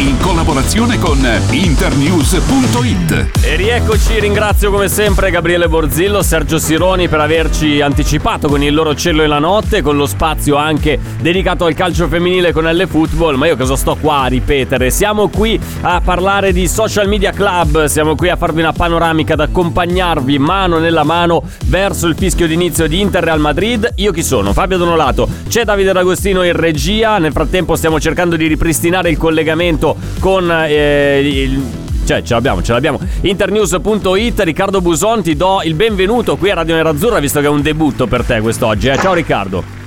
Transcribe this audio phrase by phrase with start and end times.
[0.00, 1.18] In collaborazione con
[1.50, 3.30] internews.it.
[3.42, 8.94] E rieccoci, ringrazio come sempre Gabriele Borzillo, Sergio Sironi per averci anticipato con il loro
[8.94, 13.34] cielo e la notte, con lo spazio anche dedicato al calcio femminile con L Football,
[13.34, 14.90] ma io cosa sto qua a ripetere?
[14.90, 19.40] Siamo qui a parlare di Social Media Club, siamo qui a farvi una panoramica, ad
[19.40, 23.94] accompagnarvi mano nella mano verso il fischio d'inizio di Inter Real Madrid.
[23.96, 24.52] Io chi sono?
[24.52, 29.86] Fabio Donolato, c'è Davide D'Agostino in regia, nel frattempo stiamo cercando di ripristinare il collegamento
[30.20, 31.62] con eh, il
[32.08, 32.98] cioè ce l'abbiamo, ce l'abbiamo.
[33.20, 37.60] Internews.it, Riccardo Buson, ti do il benvenuto qui a Radio Nerazzurra, visto che è un
[37.60, 38.88] debutto per te quest'oggi.
[38.88, 38.96] Eh?
[38.96, 39.78] Ciao Riccardo.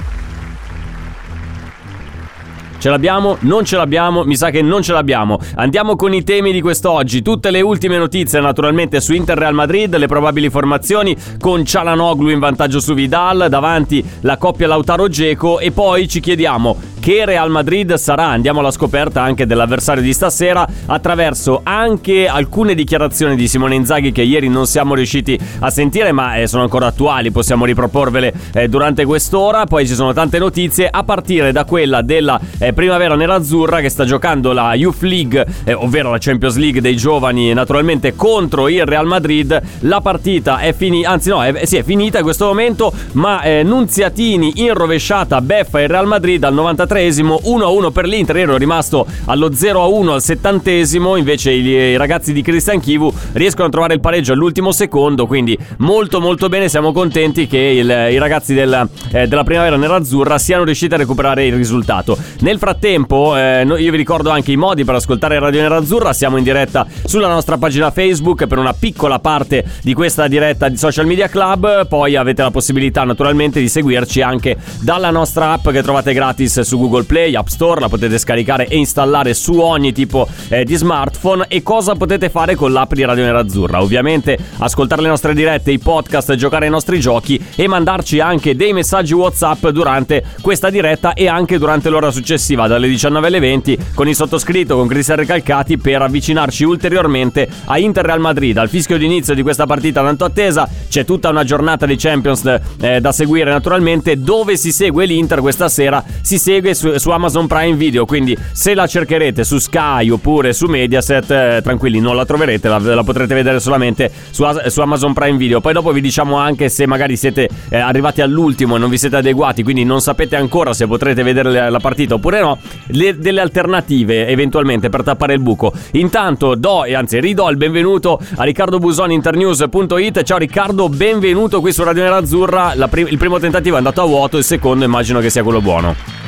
[2.82, 3.38] Ce l'abbiamo?
[3.42, 4.24] Non ce l'abbiamo?
[4.24, 5.40] Mi sa che non ce l'abbiamo.
[5.56, 7.22] Andiamo con i temi di quest'oggi.
[7.22, 12.40] Tutte le ultime notizie naturalmente su Inter Real Madrid, le probabili formazioni con Cialanoglu in
[12.40, 17.96] vantaggio su Vidal, davanti la coppia Lautaro Geco e poi ci chiediamo che Real Madrid
[17.96, 18.28] sarà.
[18.28, 24.22] Andiamo alla scoperta anche dell'avversario di stasera attraverso anche alcune dichiarazioni di Simone Inzaghi che
[24.22, 29.04] ieri non siamo riusciti a sentire ma eh, sono ancora attuali, possiamo riproporvele eh, durante
[29.04, 29.66] quest'ora.
[29.66, 34.06] Poi ci sono tante notizie a partire da quella della eh, primavera nerazzurra che sta
[34.06, 39.08] giocando la Youth League, eh, ovvero la Champions League dei giovani, naturalmente contro il Real
[39.08, 39.60] Madrid.
[39.80, 43.64] La partita è finita, anzi no, è, sì, è finita in questo momento, ma eh,
[43.64, 46.54] Nunziatini in rovesciata beffa il Real Madrid al
[46.92, 52.80] 93esimo, 1-1 per l'Inter, ero rimasto allo 0-1 al 70esimo, invece i, ragazzi di Cristian
[52.80, 57.58] Chivu riescono a trovare il pareggio all'ultimo secondo, quindi molto molto bene, siamo contenti che
[57.58, 62.18] il, i ragazzi del, eh, della primavera nerazzurra siano riusciti a recuperare il risultato.
[62.40, 66.12] Nel frattempo, eh, io vi ricordo anche i modi per ascoltare Radio Nerazzurra.
[66.12, 70.78] Siamo in diretta sulla nostra pagina Facebook per una piccola parte di questa diretta di
[70.78, 71.88] Social Media Club.
[71.88, 76.78] Poi avete la possibilità, naturalmente, di seguirci anche dalla nostra app che trovate gratis su
[76.82, 77.80] Google Play, App Store.
[77.80, 81.46] La potete scaricare e installare su ogni tipo eh, di smartphone.
[81.48, 83.82] E cosa potete fare con l'app di Radio Nerazzurra?
[83.82, 88.74] Ovviamente ascoltare le nostre dirette, i podcast, giocare ai nostri giochi e mandarci anche dei
[88.74, 94.08] messaggi WhatsApp durante questa diretta e anche durante l'ora successiva dalle 19 alle 20 con
[94.08, 98.58] il sottoscritto, con Cristian Recalcati per avvicinarci ulteriormente a Inter Real Madrid.
[98.58, 103.00] Al fischio d'inizio di questa partita tanto attesa c'è tutta una giornata di Champions eh,
[103.00, 104.18] da seguire naturalmente.
[104.18, 106.04] Dove si segue l'Inter questa sera?
[106.22, 110.68] Si segue su, su Amazon Prime Video, quindi se la cercherete su Sky oppure su
[110.68, 115.38] Mediaset, eh, tranquilli, non la troverete, la, la, potrete vedere solamente su, su, Amazon Prime
[115.38, 115.62] Video.
[115.62, 119.18] Poi dopo vi diciamo anche se magari siete eh, arrivati all'ultimo e non vi siete
[119.18, 123.42] adeguati, quindi non sapete ancora se potrete vedere la, la partita oppure no, le, delle
[123.42, 125.74] alternative eventualmente per tappare il buco.
[125.94, 130.24] Intanto do, e anzi ridò il benvenuto a Riccardo Busoni internews.it.
[130.24, 132.74] Ciao Riccardo, benvenuto qui su Radio Nerazzurra.
[132.90, 136.21] Prim- il primo tentativo è andato a vuoto, il secondo immagino che sia quello buono.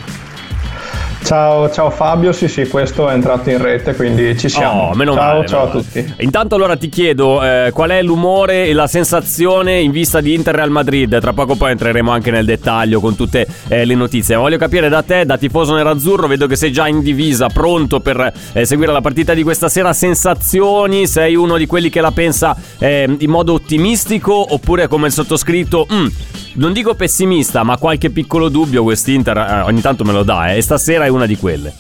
[1.23, 4.89] Ciao, ciao, Fabio, sì sì, questo è entrato in rete, quindi ci siamo.
[4.89, 6.13] Oh, meno ciao, male, ciao meno a tutti.
[6.19, 10.56] Intanto allora ti chiedo eh, qual è l'umore e la sensazione in vista di Inter
[10.56, 11.17] Real Madrid.
[11.22, 14.35] Tra poco poi entreremo anche nel dettaglio con tutte eh, le notizie.
[14.35, 18.33] Voglio capire da te, da tifoso nerazzurro, vedo che sei già in divisa, pronto per
[18.51, 19.94] eh, seguire la partita di questa sera.
[19.94, 21.07] Sensazioni?
[21.07, 25.88] Sei uno di quelli che la pensa eh, in modo ottimistico oppure come il sottoscritto?
[25.91, 26.07] Mm,
[26.55, 30.57] non dico pessimista, ma qualche piccolo dubbio quest'Inter eh, ogni tanto me lo dà eh,
[30.57, 31.73] e stasera è una di quelle.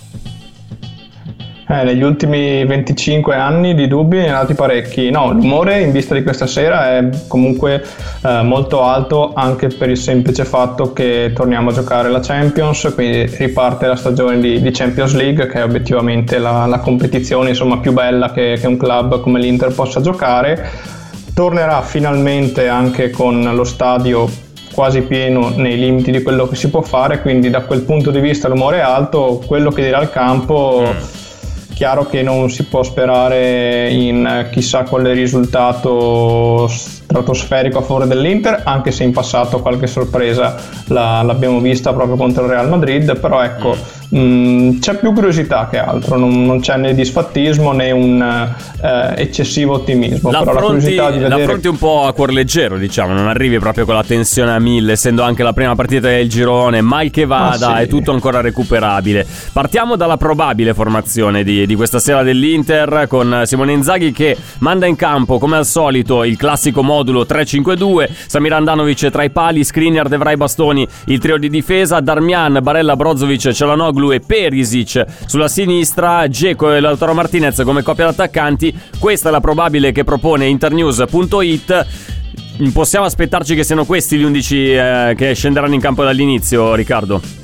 [1.65, 5.09] Eh, negli ultimi 25 anni di dubbi ne ha dati parecchi.
[5.09, 7.83] No, l'umore in vista di questa sera è comunque
[8.21, 13.25] eh, molto alto anche per il semplice fatto che torniamo a giocare la Champions, quindi
[13.37, 17.93] riparte la stagione di, di Champions League che è obiettivamente la, la competizione insomma, più
[17.93, 20.69] bella che, che un club come l'Inter possa giocare.
[21.33, 26.81] Tornerà finalmente anche con lo stadio quasi pieno nei limiti di quello che si può
[26.81, 30.83] fare, quindi da quel punto di vista l'umore è alto, quello che dirà il campo
[30.85, 31.73] mm.
[31.73, 36.67] chiaro che non si può sperare in chissà quale risultato
[37.13, 40.55] stratosferico a favore dell'Inter, anche se in passato qualche sorpresa
[40.87, 45.67] la, l'abbiamo vista proprio contro il Real Madrid, però ecco, mm mh, c'è più curiosità
[45.69, 48.21] che altro, non, non c'è né disfattismo né un
[48.81, 50.31] eh, eccessivo ottimismo.
[50.31, 51.29] L'affronti, la vedere...
[51.29, 54.93] l'affronti un po' a cuor leggero, diciamo, non arrivi proprio con la tensione a mille,
[54.93, 57.83] essendo anche la prima partita del girone, mal che vada, ah, sì.
[57.83, 59.25] è tutto ancora recuperabile.
[59.51, 64.95] Partiamo dalla probabile formazione di, di questa sera dell'Inter con Simone Inzaghi che manda in
[64.95, 70.37] campo come al solito il classico modulo 3-5-2, Samir Andanovic tra i pali, Skriniar, Devrai
[70.37, 76.79] Bastoni, il trio di difesa, Darmian, Barella, Brozovic, Celanoglu e Perisic sulla sinistra, Geco e
[76.79, 78.73] Lautaro Martinez come coppia d'attaccanti.
[78.97, 81.85] Questa è la probabile che propone internews.it.
[82.71, 87.42] Possiamo aspettarci che siano questi gli 11 eh, che scenderanno in campo dall'inizio, Riccardo?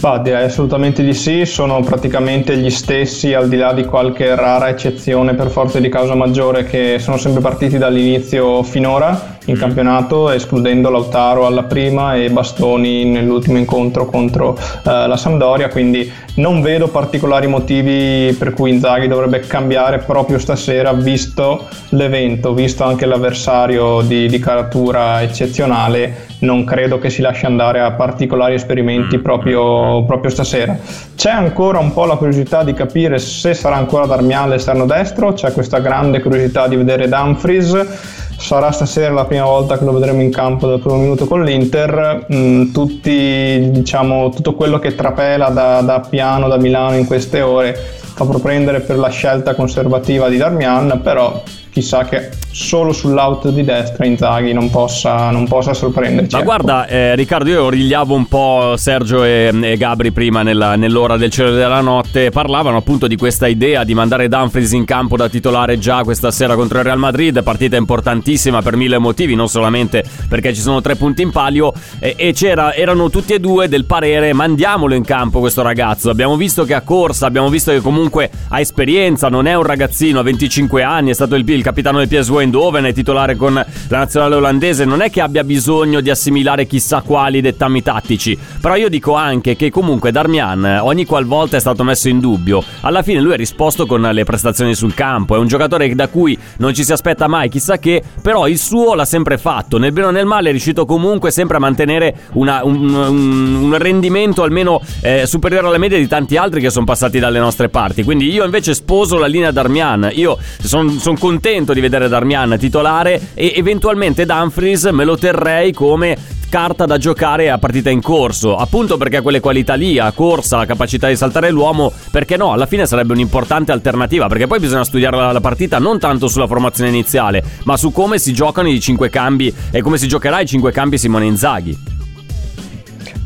[0.00, 4.68] Bah, direi assolutamente di sì, sono praticamente gli stessi, al di là di qualche rara
[4.68, 9.58] eccezione per forza di causa maggiore, che sono sempre partiti dall'inizio finora in mm.
[9.58, 16.62] campionato, escludendo Lautaro alla prima e Bastoni nell'ultimo incontro contro uh, la Sampdoria, quindi non
[16.62, 24.00] vedo particolari motivi per cui Inzaghi dovrebbe cambiare proprio stasera, visto l'evento, visto anche l'avversario
[24.02, 29.22] di, di caratura eccezionale, non credo che si lasci andare a particolari esperimenti mm.
[29.22, 30.76] proprio, proprio, stasera.
[31.16, 35.52] C'è ancora un po' la curiosità di capire se sarà ancora Darmian all'esterno destro, c'è
[35.52, 40.32] questa grande curiosità di vedere Dumfries sarà stasera la prima volta che lo vedremo in
[40.32, 42.26] campo dal primo minuto con l'Inter.
[42.32, 47.74] Mm, tutti, diciamo, tutto quello che trapela da, da piano da Milano in queste ore
[47.74, 51.40] fa propendere per la scelta conservativa di Darmian, però
[51.72, 56.34] chissà che solo sull'out di destra Inzaghi non possa, non possa sorprenderci.
[56.34, 56.46] Ma ecco.
[56.46, 61.30] guarda eh, Riccardo, io origliavo un po' Sergio e, e Gabri prima nella, nell'ora del
[61.30, 65.78] cielo della notte, parlavano appunto di questa idea di mandare Dumfries in campo da titolare
[65.78, 70.52] già questa sera contro il Real Madrid, partita importantissima per mille motivi, non solamente perché
[70.52, 72.34] ci sono tre punti in palio e, e
[72.76, 76.82] erano tutti e due del parere mandiamolo in campo questo ragazzo, abbiamo visto che ha
[76.82, 81.14] corsa, abbiamo visto che comunque ha esperienza, non è un ragazzino, ha 25 anni, è
[81.14, 85.10] stato il, il capitano del PSV Eindhoven, è titolare con la nazionale olandese, non è
[85.10, 90.10] che abbia bisogno di assimilare chissà quali dettami tattici, però io dico anche che comunque
[90.10, 94.24] Darmian ogni qualvolta è stato messo in dubbio, alla fine lui ha risposto con le
[94.24, 98.02] prestazioni sul campo, è un giocatore da cui non ci si aspetta mai chissà che,
[98.20, 101.56] però il suo l'ha sempre fatto, nel bene o nel male è riuscito comunque sempre
[101.56, 106.60] a mantenere una, un, un, un, rendimento almeno eh, superiore alla media di tanti altri
[106.60, 110.90] che sono passati dalle nostre parti, quindi io invece sposo la linea Darmian, io sono
[110.98, 116.16] son contento di vedere Darmian titolare e eventualmente Dumfries me lo terrei come
[116.48, 120.58] carta da giocare a partita in corso, appunto perché ha quelle qualità lì, ha corsa,
[120.58, 124.84] la capacità di saltare l'uomo, perché no, alla fine sarebbe un'importante alternativa, perché poi bisogna
[124.84, 129.08] studiare la partita non tanto sulla formazione iniziale, ma su come si giocano i cinque
[129.08, 131.91] cambi e come si giocherà i cinque cambi Simone Inzaghi.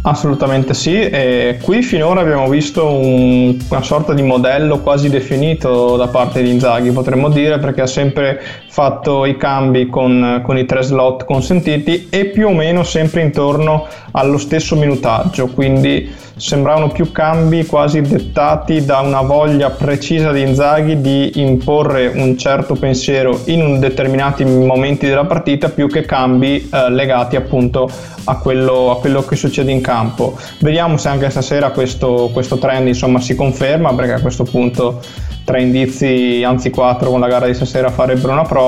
[0.09, 6.07] Assolutamente sì, e qui finora abbiamo visto un, una sorta di modello quasi definito da
[6.07, 8.41] parte di Inzaghi, potremmo dire, perché ha sempre
[8.77, 13.87] fatto i cambi con, con, i tre slot consentiti e più o meno sempre intorno
[14.11, 21.01] allo stesso minutaggio, quindi sembravano più cambi quasi dettati da una voglia precisa di Inzaghi
[21.01, 27.37] di imporre un certo pensiero in determinati momenti della partita più che cambi eh, legati
[27.37, 27.91] appunto
[28.25, 30.37] a quello, a quello, che succede in campo.
[30.59, 35.01] Vediamo se anche stasera questo, questo trend insomma, si conferma perché a questo punto
[35.47, 38.66] tre indizi, anzi quattro con la gara di stasera farebbero una prova.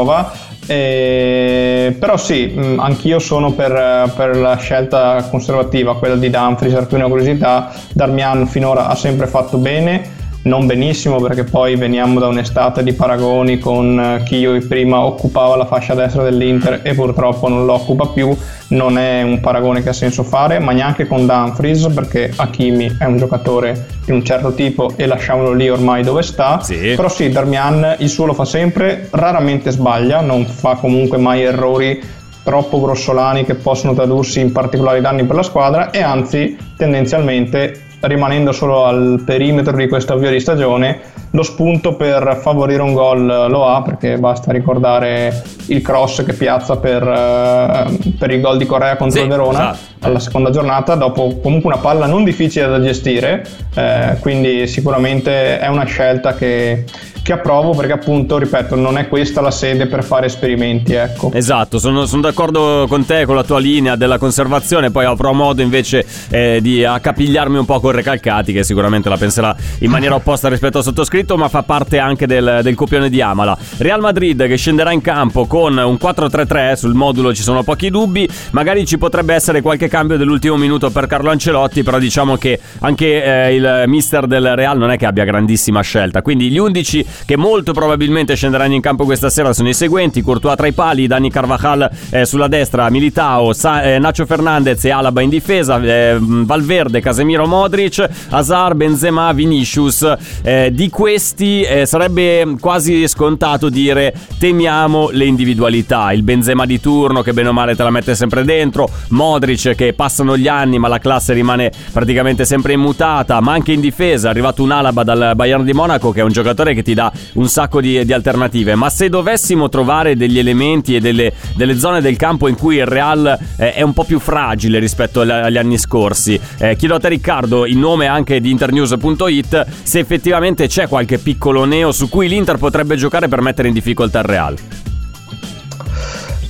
[0.67, 6.75] Eh, però sì, mh, mm, anch'io sono per, per, la scelta conservativa, quella di Dumfries,
[6.87, 7.73] per una curiosità.
[7.93, 13.59] Darmian finora ha sempre fatto bene non benissimo perché poi veniamo da un'estate di paragoni
[13.59, 18.35] con eh, chi io prima occupava la fascia destra dell'Inter e purtroppo non l'occupa più,
[18.69, 23.05] non è un paragone che ha senso fare, ma neanche con Dumfries perché Hakimi è
[23.05, 26.95] un giocatore di un certo tipo e lasciamolo lì ormai dove sta, sì.
[26.95, 32.01] però sì, Darmian il suo lo fa sempre, raramente sbaglia, non fa comunque mai errori
[32.45, 38.53] troppo grossolani che possono tradursi in particolari danni per la squadra e anzi tendenzialmente rimanendo
[38.53, 41.01] solo al perimetro di questo avvio di stagione,
[41.33, 46.77] lo spunto per favorire un gol lo ha perché basta ricordare il cross che piazza
[46.77, 50.07] per, uh, per il gol di Correa contro sì, il Verona esatto.
[50.07, 55.67] alla seconda giornata, dopo comunque una palla non difficile da gestire, eh, quindi sicuramente è
[55.67, 56.85] una scelta che,
[57.29, 61.31] che approvo perché appunto, ripeto, non è questa la sede per fare esperimenti, ecco.
[61.35, 65.61] Esatto, sono, sono d'accordo con te, con la tua linea della conservazione, poi avrò modo
[65.61, 70.49] invece eh, di accapigliarmi un po' con Recalcati, che sicuramente la penserà in maniera opposta
[70.49, 73.59] rispetto al sottoscritto, ma fa parte anche del, del copione di Amala.
[73.77, 78.27] Real Madrid che scenderà in campo con un 4-3-3, sul modulo ci sono pochi dubbi,
[78.53, 83.23] magari ci potrebbe essere qualche cambio dell'ultimo minuto per Carlo Ancelotti, però diciamo che anche
[83.23, 87.37] eh, il mister del Real non è che abbia grandissima scelta, quindi gli 11 che
[87.37, 91.31] molto probabilmente scenderanno in campo questa sera sono i seguenti: Courtois tra i pali, Dani
[91.31, 97.01] Carvajal eh, sulla destra, Militao, Sa- eh, Nacho Fernandez e Alaba in difesa, eh, Valverde,
[97.01, 100.15] Casemiro Modric, Hazard, Benzema, Vinicius.
[100.43, 106.13] Eh, di questi eh, sarebbe quasi scontato dire temiamo le individualità.
[106.13, 109.93] Il Benzema di turno che bene o male te la mette sempre dentro, Modric che
[109.93, 114.31] passano gli anni ma la classe rimane praticamente sempre immutata, ma anche in difesa è
[114.31, 117.49] arrivato un Alaba dal Bayern di Monaco che è un giocatore che ti dà un
[117.49, 122.17] sacco di, di alternative, ma se dovessimo trovare degli elementi e delle, delle zone del
[122.17, 126.39] campo in cui il Real eh, è un po' più fragile rispetto agli, anni scorsi,
[126.59, 131.65] eh, chiedo a te Riccardo, in nome anche di internews.it, se effettivamente c'è qualche piccolo
[131.65, 134.57] neo su cui l'Inter potrebbe giocare per mettere in difficoltà il Real.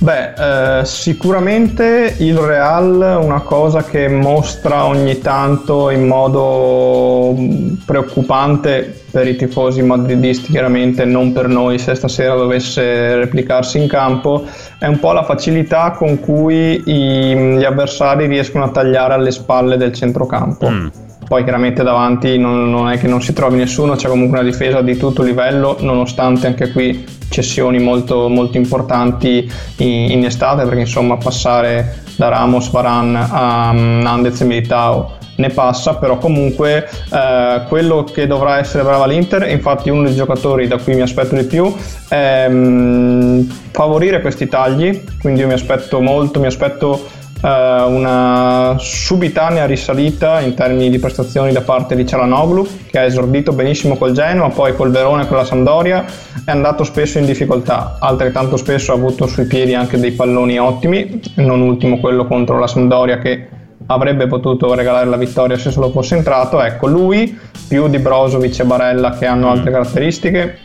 [0.01, 7.35] Beh, eh, sicuramente il Real una cosa che mostra ogni tanto in modo
[7.85, 14.45] preoccupante per i tifosi madridisti, chiaramente non per noi se stasera dovesse replicarsi in campo,
[14.77, 19.75] è un po' la facilità con cui i, gli avversari riescono a tagliare alle spalle
[19.75, 20.69] del centrocampo.
[20.69, 20.87] Mm
[21.29, 24.81] poi chiaramente davanti non, non, è che non si trovi nessuno, c'è comunque una difesa
[24.81, 31.17] di tutto livello, nonostante anche qui cessioni molto, molto importanti in, in, estate, perché insomma
[31.17, 38.03] passare da Ramos, Varan a um, Nandez e Militao ne passa, però comunque eh, quello
[38.03, 41.71] che dovrà essere brava l'Inter, infatti uno dei giocatori da cui mi aspetto di più,
[42.07, 49.65] è um, favorire questi tagli, quindi io mi aspetto molto, mi aspetto eh, una subitanea
[49.65, 54.49] risalita in termini di prestazioni da parte di Cialanoglu che ha esordito benissimo col Genoa,
[54.49, 56.05] poi col Verone e con la Sampdoria
[56.45, 61.19] è andato spesso in difficoltà, altrettanto spesso ha avuto sui piedi anche dei palloni ottimi,
[61.35, 63.47] non ultimo quello contro la Sampdoria che
[63.85, 66.61] avrebbe potuto regalare la vittoria se solo fosse entrato.
[66.61, 70.59] Ecco, lui più di Brozovic e Barella che hanno altre caratteristiche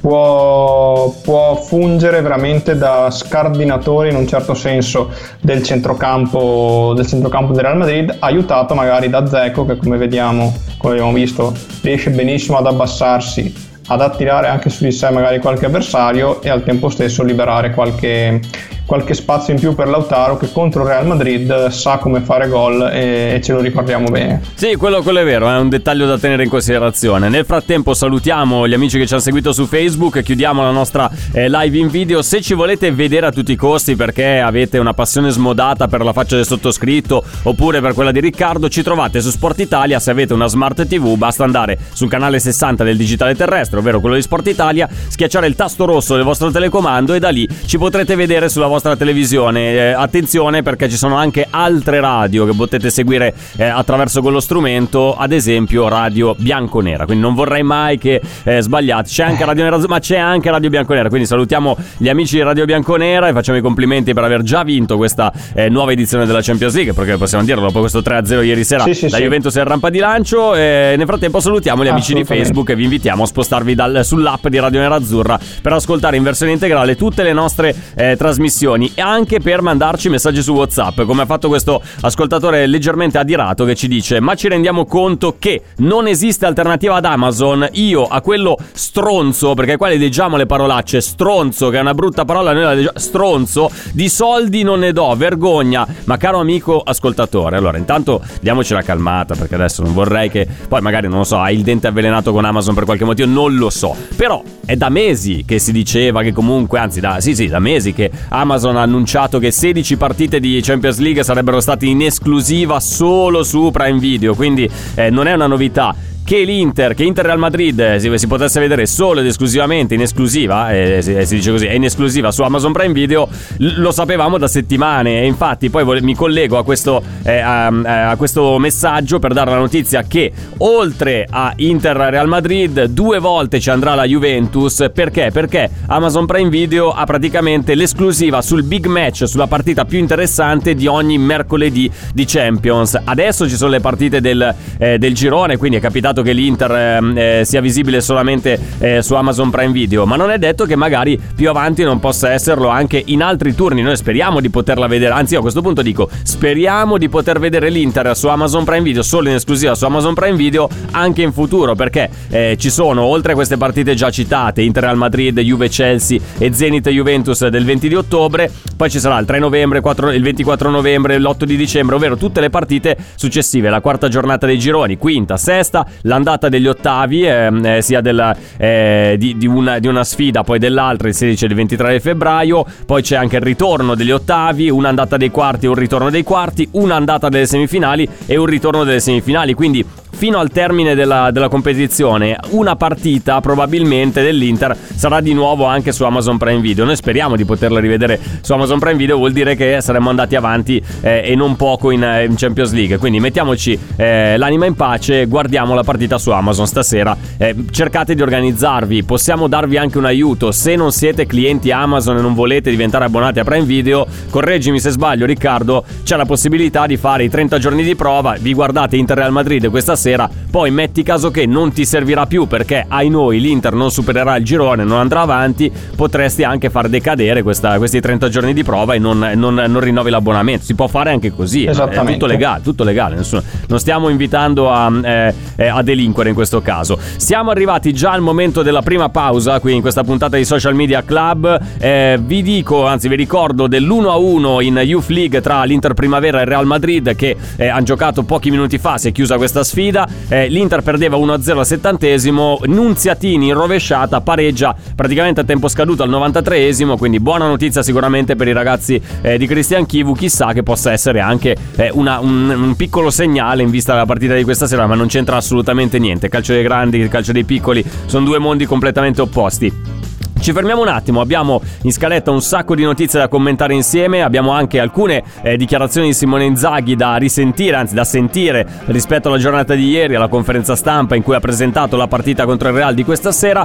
[0.00, 5.10] può, può, fungere veramente da scardinatore in un certo senso
[5.40, 10.94] del centrocampo del, centrocampo del Real Madrid, aiutato magari da Zeco che come vediamo, come
[10.94, 16.40] abbiamo visto, riesce benissimo ad abbassarsi ad attirare anche su di sé magari qualche avversario
[16.40, 18.40] e al tempo stesso liberare qualche,
[18.84, 22.90] qualche spazio in più per Lautaro che contro il Real Madrid sa come fare gol
[22.92, 24.42] e, ce lo ricordiamo bene.
[24.54, 27.28] Sì, quello, quello, è vero, è un dettaglio da tenere in considerazione.
[27.28, 31.48] Nel frattempo salutiamo gli amici che ci hanno seguito su Facebook, chiudiamo la nostra eh,
[31.48, 32.22] live in video.
[32.22, 36.12] Se ci volete vedere a tutti i costi perché avete una passione smodata per la
[36.12, 40.00] faccia del sottoscritto oppure per quella di Riccardo, ci trovate su Sport Italia.
[40.00, 44.16] Se avete una smart TV basta andare sul canale 60 del digitale terrestre, ovvero quello
[44.16, 48.14] di Sport Italia, schiacciare il tasto rosso del vostro telecomando e da lì ci potrete
[48.14, 49.72] vedere sulla vostra televisione.
[49.72, 55.14] Eh, attenzione perché ci sono anche altre radio che potete seguire eh, attraverso quello strumento,
[55.14, 57.04] ad esempio radio bianconera.
[57.04, 59.08] Quindi non vorrei mai che eh, sbagliate.
[59.08, 61.08] C'è anche Radio Nera, ma c'è anche Radio Bianconera.
[61.08, 64.96] Quindi salutiamo gli amici di Radio Bianconera e facciamo i complimenti per aver già vinto
[64.96, 66.94] questa eh, nuova edizione della Champions League.
[66.94, 69.22] Perché possiamo dirlo dopo questo 3-0 ieri sera sì, sì, la sì.
[69.22, 70.54] Juventus è in rampa di lancio.
[70.54, 74.58] Nel frattempo salutiamo gli amici di Facebook e vi invitiamo a spostarvi dal, sull'app di
[74.58, 78.16] Radio Nera Azzurra per ascoltare in versione integrale tutte le nostre eh,
[78.62, 83.64] trasmissioni e anche per mandarci messaggi su WhatsApp, come ha fatto questo ascoltatore leggermente adirato
[83.64, 87.68] che ci dice: Ma ci rendiamo conto che non esiste alternativa ad Amazon.
[87.72, 92.24] Io a quello stronzo, perché qua le leggiamo le parolacce, stronzo, che è una brutta
[92.24, 95.86] parola, noi la leggiamo, stronzo, di soldi non ne do, vergogna.
[96.04, 100.80] Ma caro amico ascoltatore, allora intanto diamoci la calmata, perché adesso non vorrei che poi
[100.80, 103.70] magari non lo so, hai il dente avvelenato con Amazon per qualche motivo, non lo
[103.70, 103.94] so.
[104.16, 107.92] Però è da mesi che si diceva che comunque, anzi, da, sì, sì, da mesi
[107.92, 113.42] che Amazon ha annunciato che 16 partite di Champions League sarebbero state in esclusiva solo
[113.42, 115.94] su Prime Video, quindi eh, non è una novità
[116.24, 120.02] che l'Inter, che Inter Real Madrid eh, si, si, potesse vedere solo ed esclusivamente in
[120.02, 124.38] esclusiva, eh, si, si, dice così, è in esclusiva su Amazon Prime Video, lo sapevamo
[124.38, 127.66] da settimane e infatti poi vole- mi collego a questo, eh, a,
[128.10, 133.60] a questo, messaggio per dare la notizia che oltre a Inter Real Madrid due volte
[133.60, 135.30] ci andrà la Juventus, perché?
[135.32, 140.86] Perché Amazon Prime Video ha praticamente l'esclusiva sul big match, sulla partita più interessante di
[140.86, 142.98] ogni mercoledì di Champions.
[143.02, 146.70] Adesso ci sono le partite del, eh, del girone, quindi è capitato dato che l'Inter
[146.70, 150.76] eh, eh, sia visibile solamente eh, su Amazon Prime Video, ma non è detto che
[150.76, 153.82] magari più avanti non possa esserlo anche in altri turni.
[153.82, 158.16] Noi speriamo di poterla vedere, anzi, a questo punto dico: speriamo di poter vedere l'Inter
[158.16, 162.08] su Amazon Prime Video, solo in esclusiva su Amazon Prime Video, anche in futuro, perché
[162.28, 166.52] eh, ci sono, oltre a queste partite già citate, Inter Real Madrid, Juve Chelsea e
[166.52, 170.70] Zenit Juventus del 20 di ottobre, poi ci sarà il 3 novembre, 4, il 24
[170.70, 175.36] novembre, l'8 di dicembre, ovvero tutte le partite successive, la quarta giornata dei gironi, quinta,
[175.36, 180.42] sesta, l'andata degli ottavi, ehm, eh, sia della, eh, di, di, una, di, una, sfida,
[180.42, 184.70] poi dell'altra, il 16 e il 23 febbraio, poi c'è anche il ritorno degli ottavi,
[184.70, 189.00] un'andata dei quarti e un ritorno dei quarti, un'andata delle semifinali e un ritorno delle
[189.00, 189.84] semifinali, quindi
[190.22, 196.04] fino al termine della, della, competizione una partita probabilmente dell'Inter sarà di nuovo anche su
[196.04, 196.84] Amazon Prime Video.
[196.84, 200.80] Noi speriamo di poterla rivedere su Amazon Prime Video, vuol dire che saremmo andati avanti
[201.00, 202.98] eh, e non poco in, eh, in, Champions League.
[202.98, 207.16] Quindi mettiamoci eh, l'anima in pace, guardiamo la partita su Amazon stasera.
[207.36, 210.52] Eh, cercate di organizzarvi, possiamo darvi anche un aiuto.
[210.52, 214.90] Se non siete clienti Amazon e non volete diventare abbonati a Prime Video, correggimi se
[214.90, 219.16] sbaglio Riccardo, c'è la possibilità di fare i 30 giorni di prova, vi guardate Inter
[219.16, 220.28] Real Madrid questa sera sera.
[220.50, 224.44] Poi metti caso che non ti servirà più perché ai noi l'Inter non supererà il
[224.44, 228.98] girone, non andrà avanti, potresti anche far decadere questa, questi 30 giorni di prova e
[228.98, 230.64] non, non, non, rinnovi l'abbonamento.
[230.64, 234.92] Si può fare anche così, è tutto legale, tutto legale nessuno, non stiamo invitando a,
[235.02, 236.98] eh, eh, a, delinquere in questo caso.
[237.16, 241.02] Siamo arrivati già al momento della prima pausa qui in questa puntata di Social Media
[241.02, 241.60] Club.
[241.78, 246.48] Eh, vi dico, anzi vi ricordo dell'1-1 in Youth League tra l'Inter Primavera e il
[246.48, 250.48] Real Madrid che eh, hanno giocato pochi minuti fa, si è chiusa questa sfida eh,
[250.48, 256.96] l'Inter perdeva 1-0 al settantesimo, Nunziatini in rovesciata pareggia praticamente a tempo scaduto al 93esimo,
[256.96, 261.20] quindi buona notizia sicuramente per i ragazzi eh, di Cristian Chivu, chissà che possa essere
[261.20, 264.94] anche eh, una, un, un, piccolo segnale in vista della partita di questa sera, ma
[264.94, 270.00] non c'entra assolutamente niente, calcio dei grandi, calcio dei piccoli, sono due mondi completamente opposti.
[270.42, 274.50] Ci fermiamo un attimo, abbiamo in scaletta un sacco di notizie da commentare insieme, abbiamo
[274.50, 279.74] anche alcune eh, dichiarazioni di Simone Inzaghi da risentire, anzi da sentire rispetto alla giornata
[279.74, 283.04] di ieri, alla conferenza stampa in cui ha presentato la partita contro il Real di
[283.04, 283.64] questa sera.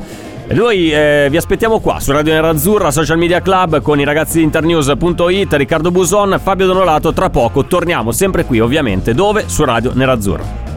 [0.50, 4.44] Noi eh, vi aspettiamo qua su Radio Nerazzurra, Social Media Club con i ragazzi di
[4.44, 7.12] internews.it, Riccardo Buson, Fabio Donolato.
[7.12, 9.46] Tra poco torniamo sempre qui, ovviamente, dove?
[9.48, 10.77] Su Radio Nerazzurra.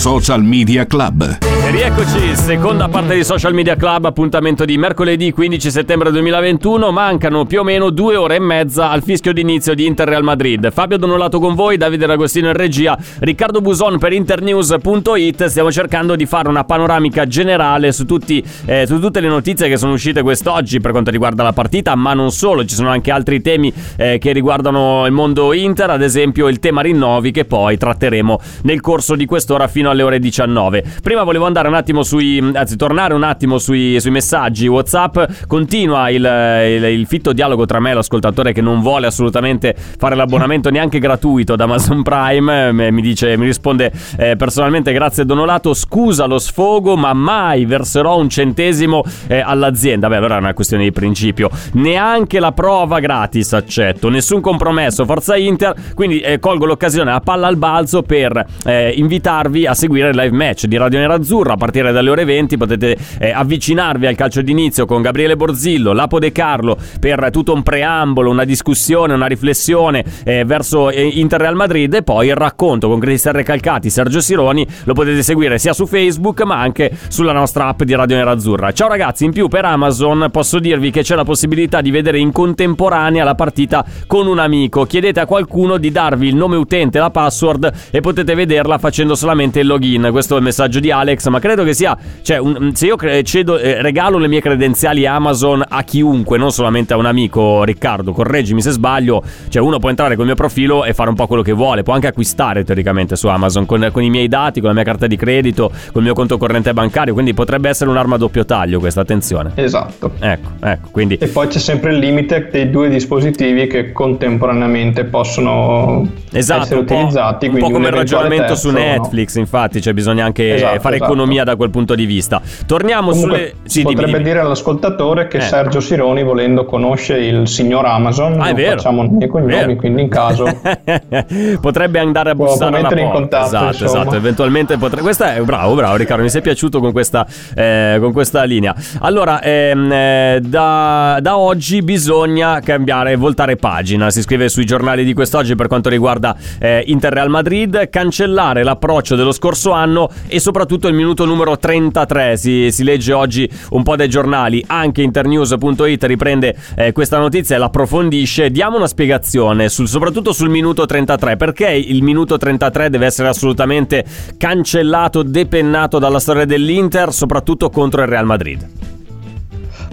[0.00, 1.36] Social Media Club.
[1.62, 6.90] E rieccoci, seconda parte di Social Media Club, appuntamento di mercoledì 15 settembre 2021.
[6.90, 10.72] Mancano più o meno due ore e mezza al fischio d'inizio di Inter Real Madrid.
[10.72, 15.44] Fabio Donolato con voi, Davide D'Agostino in regia, Riccardo Buson per internews.it.
[15.44, 19.76] Stiamo cercando di fare una panoramica generale su, tutti, eh, su, tutte le notizie che
[19.76, 23.42] sono uscite quest'oggi per quanto riguarda la partita, ma non solo, ci sono anche altri
[23.42, 28.40] temi eh, che riguardano il mondo Inter, ad esempio il tema rinnovi che poi tratteremo
[28.62, 30.84] nel corso di quest'ora fino alle ore 19.
[31.02, 34.66] Prima volevo andare un attimo sui, anzi tornare un attimo sui, sui messaggi.
[34.66, 39.74] WhatsApp, continua il, il, il, fitto dialogo tra me e l'ascoltatore che non vuole assolutamente
[39.76, 45.74] fare l'abbonamento neanche gratuito da Amazon Prime, mi, dice, mi risponde eh, personalmente grazie Donolato,
[45.74, 50.84] scusa lo sfogo ma mai verserò un centesimo eh, all'azienda, beh allora è una questione
[50.84, 57.10] di principio, neanche la prova gratis accetto, nessun compromesso, forza Inter, quindi eh, colgo l'occasione
[57.10, 61.54] a palla al balzo per eh, invitarvi a seguire il live match di Radio Nerazzurra
[61.54, 62.58] a partire dalle ore 20.
[62.58, 67.62] Potete eh, avvicinarvi al calcio d'inizio con Gabriele Borzillo, Lapo De Carlo per tutto un
[67.62, 72.88] preambolo, una discussione, una riflessione eh, verso eh, Inter Real Madrid e poi il racconto
[72.88, 74.66] con Cristian Recalcati, Sergio Sironi.
[74.84, 78.72] Lo potete seguire sia su Facebook ma anche sulla nostra app di Radio Nerazzurra.
[78.72, 82.32] Ciao ragazzi, in più per Amazon posso dirvi che c'è la possibilità di vedere in
[82.32, 84.84] contemporanea la partita con un amico.
[84.84, 89.60] Chiedete a qualcuno di darvi il nome utente la password e potete vederla facendo solamente
[89.60, 90.08] il login.
[90.10, 91.96] Questo è il messaggio di Alex, ma credo che sia.
[92.22, 96.92] Cioè, un, se io cedo, eh, regalo le mie credenziali Amazon a chiunque, non solamente
[96.92, 99.22] a un amico, Riccardo, correggimi se sbaglio.
[99.48, 101.82] Cioè, uno può entrare col mio profilo e fare un po' quello che vuole.
[101.82, 105.06] Può anche acquistare teoricamente su Amazon con, con i miei dati, con la mia carta
[105.06, 107.12] di credito, con il mio conto corrente bancario.
[107.12, 109.52] Quindi potrebbe essere un'arma a doppio taglio questa attenzione.
[109.54, 110.12] Esatto.
[110.18, 110.88] Ecco, ecco.
[110.90, 111.16] Quindi...
[111.16, 117.46] E poi c'è sempre il limite dei due dispositivi che contemporaneamente possono esatto, essere utilizzati.
[117.46, 119.40] Un po' come il ragionamento terzo, su Netflix, no?
[119.40, 121.12] infatti infatti, cioè bisogna anche Esatto, fare esatto.
[121.12, 122.40] economia da quel punto di vista.
[122.66, 123.82] Torniamo Comunque, sulle...
[123.82, 124.22] dimmi, potrebbe dimmi.
[124.24, 125.40] dire all'ascoltatore che Eh.
[125.42, 128.40] Sergio Sironi, volendo, conosce il signor Amazon.
[128.40, 128.76] Ah, è vero.
[128.76, 129.76] facciamo cognomi, Vero.
[129.76, 130.44] quindi in caso
[131.60, 133.20] potrebbe andare a bussare alla mettere in porta.
[133.20, 134.00] contatto, esatto, insomma.
[134.02, 134.16] esatto.
[134.16, 135.02] Eventualmente potrebbe.
[135.02, 136.22] Questa è bravo, bravo, Riccardo.
[136.22, 138.74] Mi sei piaciuto con questa, eh, con questa linea.
[139.00, 144.10] Allora, ehm, eh, da, da oggi bisogna cambiare, voltare pagina.
[144.10, 147.88] Si scrive sui giornali di quest'oggi per quanto riguarda eh, Inter Real Madrid.
[147.90, 152.36] Cancellare l'approccio dello scorso anno e soprattutto il minuto numero 33.
[152.36, 154.62] Si, si legge oggi un po' dai giornali.
[154.66, 158.50] Anche internews.it riprende eh, questa notizia e l'approfondisce.
[158.50, 161.36] Diamo una spiegazione, sul- soprattutto sul minuto 33.
[161.36, 164.04] Perché il minuto 33 deve essere assolutamente
[164.36, 168.68] cancellato, depennato dalla storia dell'Inter, soprattutto contro il Real Madrid?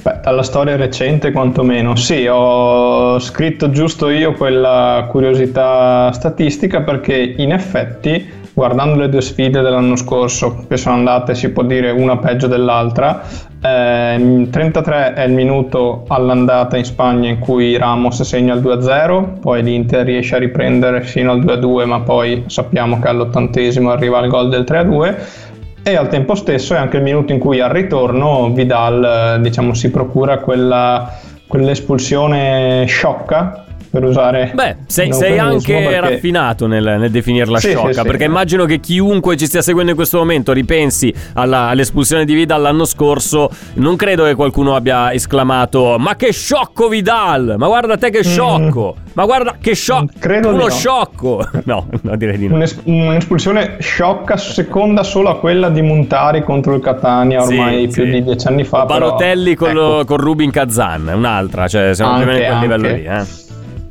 [0.02, 1.96] Beh, dalla storia recente quantomeno.
[1.96, 8.26] Sì, ho scritto giusto io quella curiosità statistica perché in effetti,
[8.58, 13.22] guardando le due sfide dell'anno scorso, che sono andate, si può dire, una peggio dell'altra,
[13.62, 19.62] ehm, 33 è il minuto all'andata in Spagna in cui Ramos segna il 2-0, poi
[19.62, 24.50] l'Inter riesce a riprendere fino al 2-2, ma poi sappiamo che all'ottantesimo arriva il gol
[24.50, 25.16] del 3-2
[25.84, 29.76] e al tempo stesso è anche il minuto in cui al ritorno Vidal eh, diciamo,
[29.76, 31.14] si procura quella,
[31.46, 37.74] quell'espulsione sciocca per usare Beh, sei, sei anche perché- raffinato nel, nel definirla Sì, sì,
[37.76, 38.08] sciocca, sì.
[38.08, 42.62] perché immagino che chiunque ci stia seguendo in questo momento ripensi alla- all'espulsione di Vidal
[42.62, 47.56] l'anno scorso, non credo che qualcuno abbia esclamato "Ma che sciocco Vidal!
[47.58, 48.96] Ma guarda te che sciocco!
[49.14, 50.12] Ma guarda che sciocco!
[50.16, 50.20] Mm.
[50.20, 50.70] Credo Uno no.
[50.70, 52.56] sciocco!" No, no, direi di no.
[52.56, 58.06] Un'es- un'espulsione sciocca seconda solo a quella di Montari contro il Catania ormai Sì, più
[58.06, 58.12] sì.
[58.12, 60.06] di dieci anni fa O Balotelli però, con, ecco.
[60.06, 63.00] con Rubin Kazan, un'altra, cioè siamo più o meno in quel Anche, livello anche.
[63.00, 63.46] lì, eh.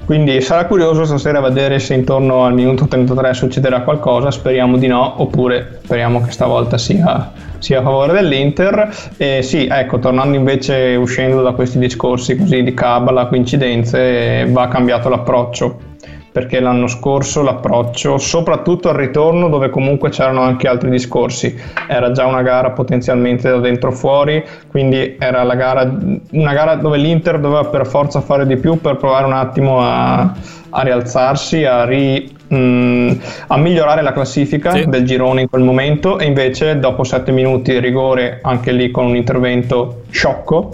[0.07, 5.21] Quindi sarà curioso stasera vedere se intorno al minuto 33 succederà qualcosa, speriamo di no,
[5.21, 8.88] oppure speriamo che stavolta sia, sia a favore dell'Inter.
[9.16, 15.09] E sì, ecco, tornando invece, uscendo da questi discorsi così di cabala, coincidenze, va cambiato
[15.09, 15.95] l'approccio.
[16.37, 22.27] Perché l'anno scorso l'approccio, soprattutto al ritorno, dove comunque c'erano anche altri discorsi, era già
[22.27, 25.90] una gara potenzialmente da dentro fuori, quindi era la gara,
[26.33, 30.31] una gara dove l'Inter doveva per forza fare di più per provare un attimo a,
[30.68, 33.12] a rialzarsi, a, ri- mh,
[33.46, 34.85] a migliorare la classifica Sì.
[34.90, 39.07] del girone in quel momento e invece dopo 7 minuti di rigore, anche lì con
[39.07, 40.70] un intervento sciocco,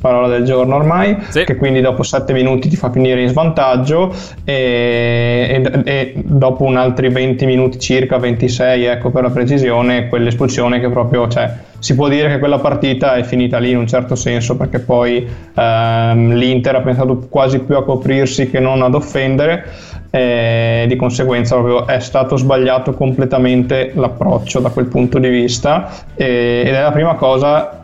[0.00, 1.44] parola del giorno ormai, Sì.
[1.44, 4.12] che quindi dopo 7 minuti ti fa finire in svantaggio
[4.44, 10.80] e, e- e dopo un altri 20 minuti circa, 26 ecco per la precisione, quell'espulsione
[10.80, 14.14] che proprio, cioè, si può dire che quella partita è finita lì in un certo
[14.14, 19.64] senso perché poi ehm, l'Inter ha pensato quasi più a coprirsi che non ad offendere
[20.12, 26.64] e di conseguenza proprio è stato sbagliato completamente l'approccio da quel punto di vista e-
[26.66, 27.79] ed è la prima cosa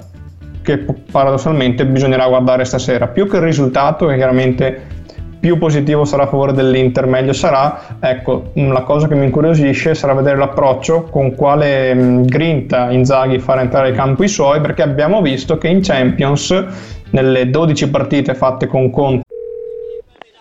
[0.66, 3.06] che paradossalmente bisognerà guardare stasera.
[3.06, 4.94] Più che il risultato, che chiaramente
[5.38, 7.98] più positivo sarà a favore dell'Inter, meglio sarà.
[8.00, 13.38] Ecco, mh, la cosa che mi incuriosisce sarà vedere l'approccio con quale mh, grinta Inzaghi
[13.38, 16.64] farà entrare in campo i suoi, perché abbiamo visto che in Champions,
[17.10, 19.22] nelle 12 partite fatte con Conte,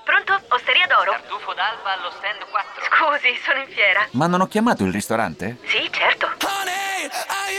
[0.03, 0.33] Pronto?
[0.49, 1.11] Osteria d'oro?
[1.11, 2.81] Tartufo d'alba allo stand 4.
[2.89, 4.07] Scusi, sono in fiera.
[4.11, 5.57] Ma non ho chiamato il ristorante?
[5.65, 6.27] Sì, certo.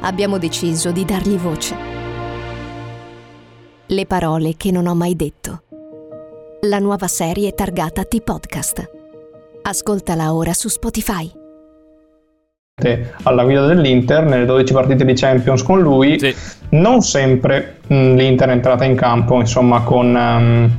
[0.00, 1.74] abbiamo deciso di dargli voce.
[3.86, 5.62] Le parole che non ho mai detto.
[6.62, 8.90] La nuova serie targata T-Podcast.
[9.62, 11.30] Ascoltala ora su Spotify.
[13.24, 16.32] alla guida dell'Inter nelle 12 partite di Champions con lui Sì.
[16.70, 20.78] non sempre mh, l'Inter è entrata in campo insomma con ehm,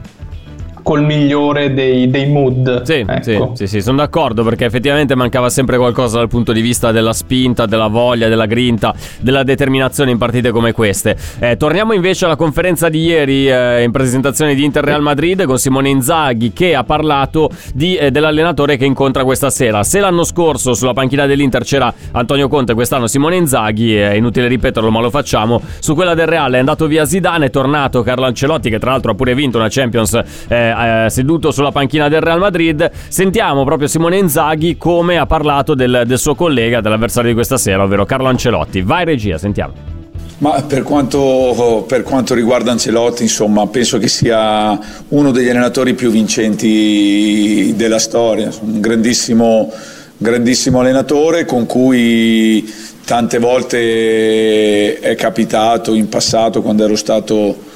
[0.90, 3.52] col migliore dei, dei mood Sì, ecco.
[3.54, 7.14] sì, sì, sì, sono d'accordo perché effettivamente mancava sempre qualcosa dal punto di vista della
[7.14, 11.16] spinta, della voglia, della grinta, della determinazione in partite come queste.
[11.38, 15.60] Eh, torniamo invece alla conferenza di ieri eh, in presentazione di Inter Real Madrid con
[15.60, 19.84] Simone Inzaghi che ha parlato di, eh, dell'allenatore che incontra questa sera.
[19.84, 24.90] Se l'anno scorso sulla panchina dell'Inter c'era Antonio Conte, quest'anno Simone Inzaghi, è inutile ripeterlo
[24.90, 28.72] ma lo facciamo, su quella del Real è andato via Zidane, è tornato Carlo Ancelotti
[28.72, 32.40] che tra l'altro ha pure vinto una Champions eh, eh, seduto sulla panchina del Real
[32.40, 32.90] Madrid.
[33.08, 37.84] Sentiamo proprio Simone Inzaghi come ha parlato del, del suo collega, dell'avversario di questa sera,
[37.84, 38.82] ovvero Carlo Ancelotti.
[38.82, 39.98] Vai regia, sentiamo.
[40.40, 46.10] Ma per quanto, per quanto, riguarda Ancelotti, insomma, penso che sia uno degli allenatori più
[46.10, 49.70] vincenti della storia, un grandissimo,
[50.16, 57.68] grandissimo allenatore con cui tante volte è capitato in passato quando ero stato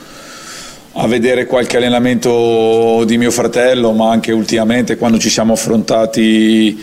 [0.96, 6.80] a vedere qualche allenamento di mio fratello, ma anche ultimamente quando ci siamo affrontati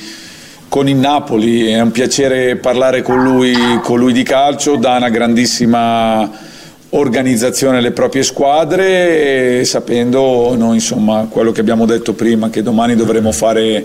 [0.68, 5.10] con il Napoli, è un piacere parlare con lui, con lui di calcio, dà una
[5.10, 6.28] grandissima
[6.90, 13.30] organizzazione alle proprie squadre, sapendo noi, insomma, quello che abbiamo detto prima, che domani dovremo
[13.30, 13.84] fare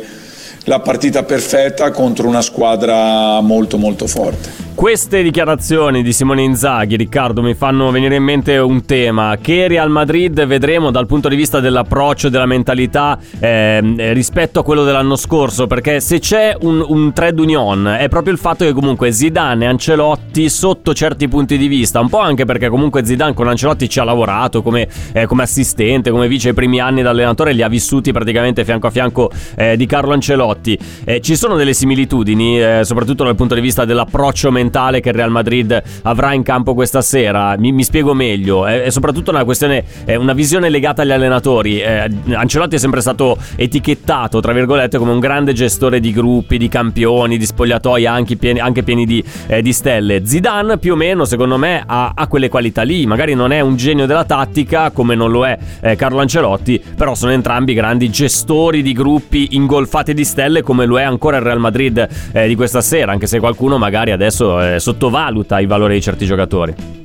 [0.66, 4.64] la partita perfetta contro una squadra molto molto forte.
[4.76, 9.90] Queste dichiarazioni di Simone Inzaghi, Riccardo, mi fanno venire in mente un tema che Real
[9.90, 13.80] Madrid vedremo dal punto di vista dell'approccio, della mentalità eh,
[14.12, 18.38] rispetto a quello dell'anno scorso, perché se c'è un, un trade union è proprio il
[18.38, 22.68] fatto che comunque Zidane e Ancelotti sotto certi punti di vista, un po' anche perché
[22.68, 26.82] comunque Zidane con Ancelotti ci ha lavorato come, eh, come assistente, come vice i primi
[26.82, 30.55] anni da allenatore, li ha vissuti praticamente fianco a fianco eh, di Carlo Ancelotti.
[31.04, 35.10] Eh, ci sono delle similitudini, eh, soprattutto dal punto di vista dell'approccio mentale mentale che
[35.10, 37.56] il Real Madrid avrà in campo questa sera.
[37.58, 41.80] Mi, mi spiego meglio, è, è, soprattutto una questione, è una visione legata agli allenatori.
[41.80, 46.68] Eh, Ancelotti è sempre stato etichettato, tra virgolette, come un grande gestore di gruppi, di
[46.68, 50.26] campioni, di spogliatoi anche pieni, anche pieni di, eh, di, stelle.
[50.26, 53.06] Zidane più o meno, secondo me, ha, ha, quelle qualità lì.
[53.06, 57.16] Magari non è un genio della tattica come non lo è eh, Carlo Ancelotti, però
[57.16, 61.60] sono entrambi grandi gestori di gruppi ingolfati di stelle come lo è ancora il Real
[61.60, 66.02] Madrid eh, di questa sera, anche se qualcuno magari adesso eh, sottovaluta i valori di
[66.02, 67.05] certi giocatori.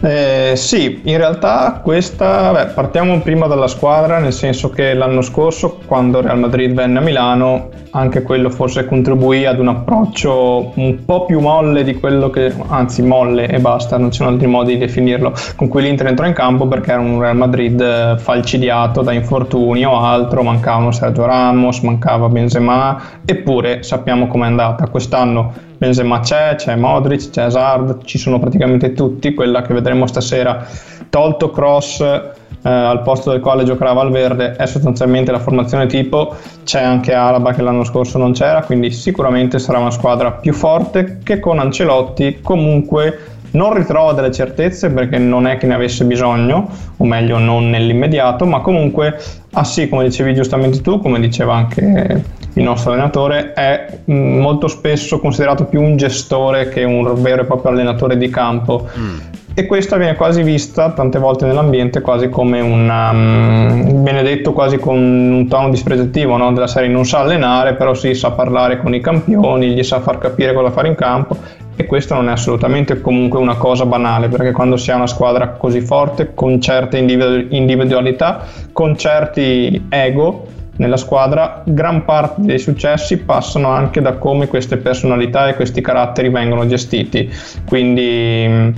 [0.00, 5.80] Eh, sì, in realtà questa, beh, partiamo prima dalla squadra, nel senso che l'anno scorso,
[5.86, 11.24] quando Real Madrid venne a Milano, anche quello forse contribuì ad un approccio un po'
[11.24, 14.78] più molle di quello che, anzi molle e basta, non ci sono altri modi di
[14.78, 19.10] definirlo, con cui l'Inter entrò in campo perché era un Real Madrid eh, falcidiato da
[19.10, 24.86] infortuni o altro, mancavano Sergio Ramos, mancava Benzema, eppure sappiamo com'è andata.
[24.86, 30.66] Quest'anno Benzema c'è, c'è Modric, c'è Hazard, ci sono praticamente tutti, quella che vedremo stasera,
[31.08, 36.82] tolto Cross eh, al posto del quale giocherà Valverde è sostanzialmente la formazione tipo, c'è
[36.82, 41.38] anche Alaba che l'anno scorso non c'era, quindi sicuramente sarà una squadra più forte che
[41.38, 42.40] con Ancelotti.
[42.42, 47.70] Comunque non ritrova delle certezze perché non è che ne avesse bisogno, o meglio non
[47.70, 49.18] nell'immediato, ma comunque,
[49.52, 54.68] ah sì, come dicevi giustamente tu, come diceva anche il nostro allenatore, è mm, molto
[54.68, 58.88] spesso considerato più un gestore che un vero e proprio allenatore di campo.
[58.98, 59.18] Mm.
[59.54, 64.78] E questa viene quasi vista tante volte nell'ambiente quasi come un um, viene detto quasi
[64.78, 66.52] con un tono dispregiativo no?
[66.52, 70.18] della serie non sa allenare però si sa parlare con i campioni gli sa far
[70.18, 71.36] capire cosa fare in campo
[71.80, 75.50] e questo non è assolutamente comunque una cosa banale perché quando si ha una squadra
[75.50, 83.68] così forte con certe individualità con certi ego nella squadra, gran parte dei successi passano
[83.68, 87.28] anche da come queste personalità e questi caratteri vengono gestiti.
[87.66, 88.72] Quindi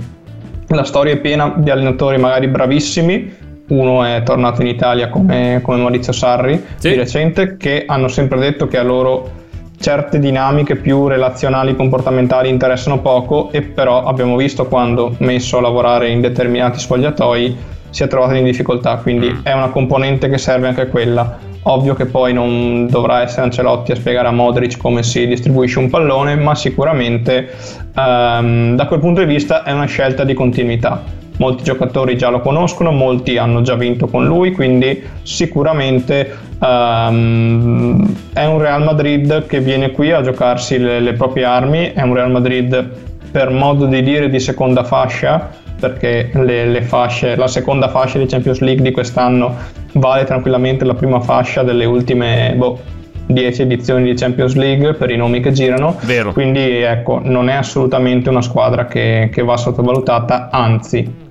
[0.67, 3.33] la storia è piena di allenatori magari bravissimi,
[3.67, 6.89] uno è tornato in Italia come, come Maurizio Sarri sì.
[6.89, 9.39] di recente, che hanno sempre detto che a loro
[9.81, 16.09] certe dinamiche più relazionali, comportamentali interessano poco e però abbiamo visto quando messo a lavorare
[16.09, 17.57] in determinati spogliatoi
[17.89, 19.39] si è trovato in difficoltà, quindi mm.
[19.43, 23.95] è una componente che serve anche quella Ovvio che poi non dovrà essere Ancelotti a
[23.95, 27.49] spiegare a Modric come si distribuisce un pallone, ma sicuramente
[27.95, 31.19] um, da quel punto di vista è una scelta di continuità.
[31.41, 38.45] Molti giocatori già lo conoscono, molti hanno già vinto con lui, quindi sicuramente um, è
[38.45, 42.29] un Real Madrid che viene qui a giocarsi le, le proprie armi, è un Real
[42.29, 42.89] Madrid
[43.31, 45.49] per modo di dire di seconda fascia,
[45.79, 49.55] perché le, le fasce, la seconda fascia di Champions League di quest'anno
[49.93, 52.79] vale tranquillamente la prima fascia delle ultime boh,
[53.25, 55.97] 10 edizioni di Champions League per i nomi che girano.
[56.03, 56.33] Vero.
[56.33, 61.29] Quindi ecco, non è assolutamente una squadra che, che va sottovalutata, anzi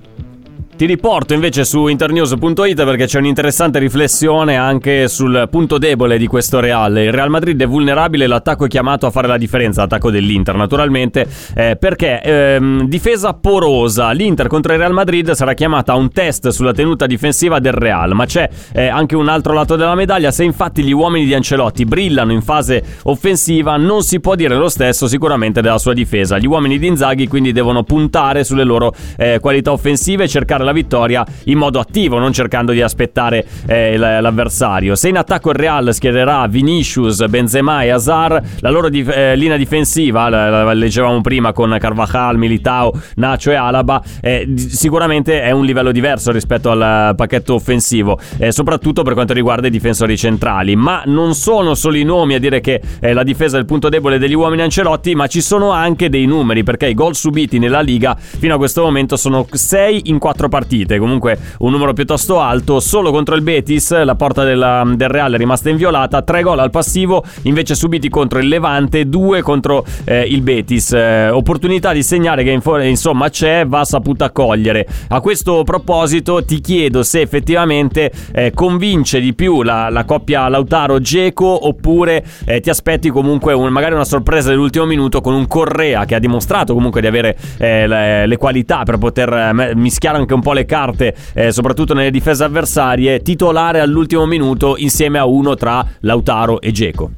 [0.81, 6.59] ti riporto invece su internews.it perché c'è un'interessante riflessione anche sul punto debole di questo
[6.59, 6.97] Real.
[6.97, 11.27] Il Real Madrid è vulnerabile, l'attacco è chiamato a fare la differenza, l'attacco dell'Inter naturalmente,
[11.53, 14.09] eh, perché ehm, difesa porosa.
[14.09, 18.15] L'Inter contro il Real Madrid sarà chiamata a un test sulla tenuta difensiva del Real,
[18.15, 20.31] ma c'è eh, anche un altro lato della medaglia.
[20.31, 24.67] Se infatti gli uomini di Ancelotti brillano in fase offensiva, non si può dire lo
[24.67, 26.39] stesso sicuramente della sua difesa.
[26.39, 30.69] Gli uomini di Inzaghi quindi devono puntare sulle loro eh, qualità offensive e cercare la
[30.71, 34.95] la vittoria in modo attivo, non cercando di aspettare eh, l'avversario.
[34.95, 39.57] Se in attacco il Real schiererà Vinicius, Benzema e Hazard, la loro dif- eh, linea
[39.57, 45.65] difensiva, la, la, leggevamo prima con Carvajal, Militao, Nacho e Alaba, eh, sicuramente è un
[45.65, 50.75] livello diverso rispetto al pacchetto offensivo, eh, soprattutto per quanto riguarda i difensori centrali.
[50.75, 53.89] Ma non sono solo i nomi a dire che eh, la difesa è il punto
[53.89, 57.81] debole degli uomini Ancelotti, ma ci sono anche dei numeri, perché i gol subiti nella
[57.81, 62.81] Liga fino a questo momento sono 6 in 4 partite, comunque un numero piuttosto alto,
[62.81, 66.69] solo contro il Betis la porta della, del Real è rimasta inviolata, 3 gol al
[66.69, 72.43] passivo invece subiti contro il Levante, 2 contro eh, il Betis, eh, opportunità di segnare
[72.43, 74.85] che insomma c'è, va saputa cogliere.
[75.07, 81.67] A questo proposito ti chiedo se effettivamente eh, convince di più la, la coppia Lautaro-Geco
[81.67, 86.15] oppure eh, ti aspetti comunque un, magari una sorpresa dell'ultimo minuto con un Correa che
[86.15, 90.40] ha dimostrato comunque di avere eh, le, le, qualità per poter eh, mischiare anche un
[90.41, 95.85] po' le carte, eh, soprattutto nelle difese avversarie, titolare all'ultimo minuto insieme a uno tra
[96.01, 97.11] Lautaro e Geco.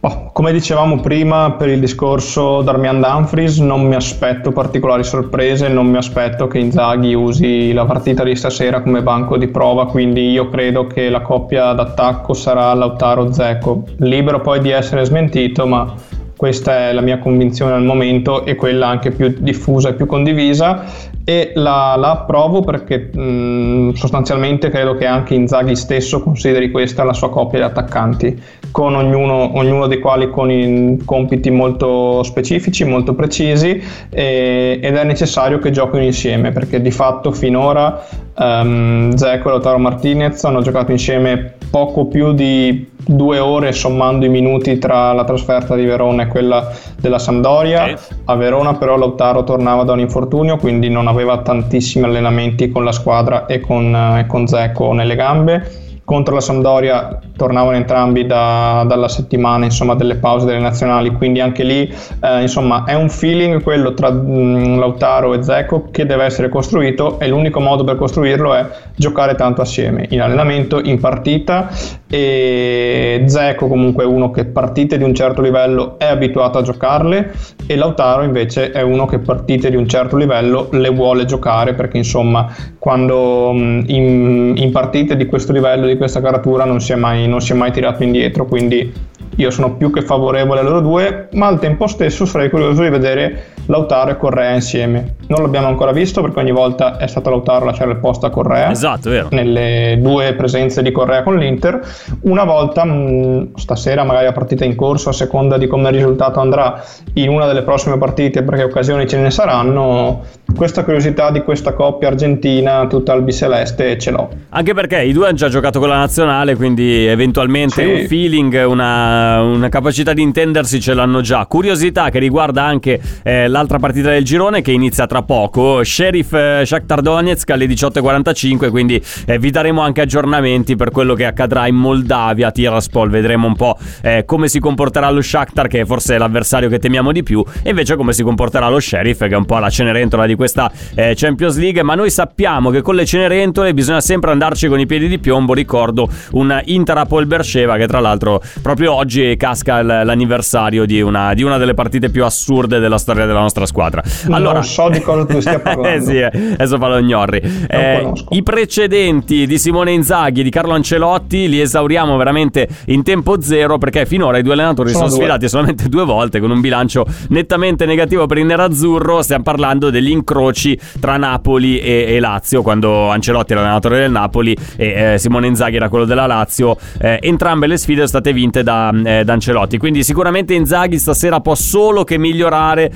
[0.00, 5.88] Oh, come dicevamo prima per il discorso Darmian Dumfries, non mi aspetto particolari sorprese, non
[5.88, 10.48] mi aspetto che Inzaghi usi la partita di stasera come banco di prova, quindi io
[10.50, 13.82] credo che la coppia d'attacco sarà Lautaro Zecco.
[13.96, 15.92] Libero poi di essere smentito, ma
[16.38, 20.84] questa è la mia convinzione al momento e quella anche più diffusa e più condivisa.
[21.24, 27.12] E la, la approvo perché mh, sostanzialmente credo che anche Inzaghi stesso consideri questa la
[27.12, 33.82] sua coppia di attaccanti, con ognuno, ognuno dei quali con compiti molto specifici, molto precisi
[34.08, 38.00] e, ed è necessario che giochino insieme perché di fatto finora
[38.36, 44.28] um, Zecco e Lautaro Martinez hanno giocato insieme poco più di due ore sommando i
[44.28, 47.84] minuti tra la trasferta di Verona e quella della Sampdoria.
[47.84, 47.96] Okay.
[48.24, 52.92] A Verona però Lautaro tornava da un infortunio, quindi non aveva tantissimi allenamenti con la
[52.92, 59.08] squadra e con, eh, con Zecco nelle gambe contro la Sampdoria tornavano entrambi da, dalla
[59.08, 63.92] settimana insomma, delle pause delle nazionali, quindi anche lì eh, insomma, è un feeling quello
[63.92, 68.54] tra mh, mm, Lautaro e Zecco che deve essere costruito e l'unico modo per costruirlo
[68.54, 68.66] è
[68.96, 71.68] giocare tanto assieme, in allenamento, in partita.
[72.08, 77.32] E Zecco comunque è uno che partite di un certo livello è abituato a giocarle
[77.66, 81.98] e Lautaro invece è uno che partite di un certo livello le vuole giocare perché
[81.98, 86.94] insomma quando mh, mm, in, in partite di questo livello di questa caratura non si,
[86.94, 88.92] mai, non si è mai tirato indietro, quindi
[89.36, 92.88] io sono più che favorevole a loro due, ma al tempo stesso sarei curioso di
[92.88, 95.16] vedere Lautaro e Correa insieme.
[95.28, 98.30] Non l'abbiamo ancora visto perché ogni volta è stato Lautaro a lasciare il posto a
[98.30, 98.70] Correa.
[98.70, 99.28] Esatto, vero.
[99.30, 101.80] Nelle due presenze di Correa con l'Inter.
[102.22, 105.94] Una volta, mh, mm, stasera magari a partita in corso, a seconda di come il
[105.94, 106.82] risultato andrà
[107.14, 110.22] in una delle prossime partite, perché occasioni ce ne saranno,
[110.56, 114.28] questa curiosità di questa coppia argentina tutta albiceleste ce l'ho.
[114.50, 118.00] Anche perché i due hanno già giocato con la nazionale, quindi eventualmente sì.
[118.00, 121.46] un feeling, una una, capacità di intendersi ce l'hanno già.
[121.46, 125.82] Curiosità che riguarda anche eh, l'altra partita del girone che inizia tra poco.
[125.84, 131.26] Sheriff eh, Shakhtar Donetsk alle 18.45, quindi eh, vi daremo anche aggiornamenti per quello che
[131.26, 133.10] accadrà in Moldavia, Tiraspol.
[133.10, 137.12] Vedremo un po' eh, come si comporterà lo Shakhtar, che forse è l'avversario che temiamo
[137.12, 140.24] di più, e invece come si comporterà lo Sheriff, che è un po' la cenerentola
[140.26, 141.82] di questa eh, Champions League.
[141.82, 145.52] Ma noi sappiamo che con le cenerentole bisogna sempre andarci con i piedi di piombo.
[145.52, 151.32] Ricordo un Inter Apol Berceva che tra l'altro proprio oggi oggi casca l'anniversario di una,
[151.32, 154.02] di una, delle partite più assurde della storia della nostra squadra.
[154.30, 155.88] Allora, non so di cosa tu stia parlando.
[155.96, 157.40] eh sì, eh, adesso parlo gnorri.
[157.68, 163.40] Eh, I precedenti di Simone Inzaghi e di Carlo Ancelotti li esauriamo veramente in tempo
[163.40, 167.06] zero perché finora i due allenatori sono, sono sfidati solamente due volte con un bilancio
[167.28, 169.22] nettamente negativo per il nerazzurro.
[169.22, 174.56] Stiamo parlando degli incroci tra Napoli e, e Lazio quando Ancelotti era allenatore del Napoli
[174.76, 176.76] e eh, Simone Inzaghi era quello della Lazio.
[177.00, 179.78] Eh, entrambe le sfide sono state vinte da eh, D'Ancelotti.
[179.78, 182.90] Quindi sicuramente Inzaghi stasera può solo che migliorare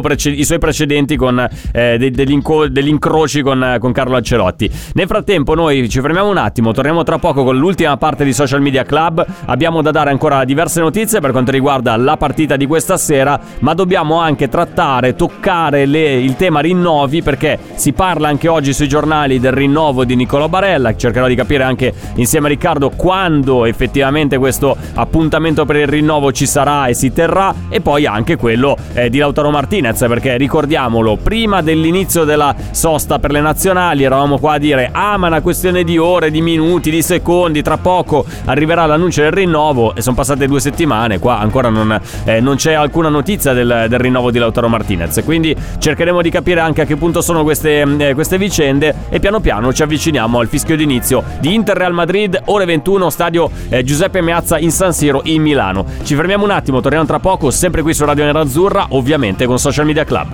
[0.00, 1.38] prece- i suoi precedenti con
[1.72, 4.70] eh, de- degli, inco- degli, incroci con, con, Carlo Ancelotti.
[4.94, 8.60] Nel frattempo noi ci fermiamo un attimo, torniamo tra poco con l'ultima parte di Social
[8.60, 9.24] Media Club.
[9.46, 13.74] Abbiamo da dare ancora diverse notizie per quanto riguarda la partita di questa sera, ma
[13.74, 19.40] dobbiamo anche trattare, toccare le, il tema rinnovi perché si parla anche oggi sui giornali
[19.40, 20.94] del rinnovo di Niccolò Barella.
[20.94, 26.46] Cercherò di capire anche insieme a Riccardo quando effettivamente questo appuntamento per il rinnovo ci
[26.46, 31.16] sarà e si terrà e poi anche quello eh, di Lautaro Martinez Martinez, perché ricordiamolo,
[31.16, 35.40] prima dell'inizio della sosta per le nazionali eravamo qua a dire ah ma è una
[35.40, 40.14] questione di ore, di minuti, di secondi, tra poco arriverà l'annuncio del rinnovo e sono
[40.14, 44.38] passate due settimane, qua ancora non, eh, non c'è alcuna notizia del, del, rinnovo di
[44.38, 48.94] Lautaro Martinez, quindi cercheremo di capire anche a che punto sono queste, eh, queste vicende
[49.08, 53.50] e piano piano ci avviciniamo al fischio d'inizio di Inter Real Madrid, ore 21, stadio
[53.70, 55.86] eh, Giuseppe Meazza in San Siro in Milano.
[56.02, 59.84] Ci fermiamo un attimo, torniamo tra poco, sempre qui su Radio Nerazzurra, ovviamente con Social
[59.86, 60.26] Media Club.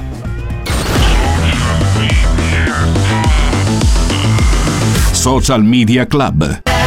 [5.12, 6.78] Social Media Club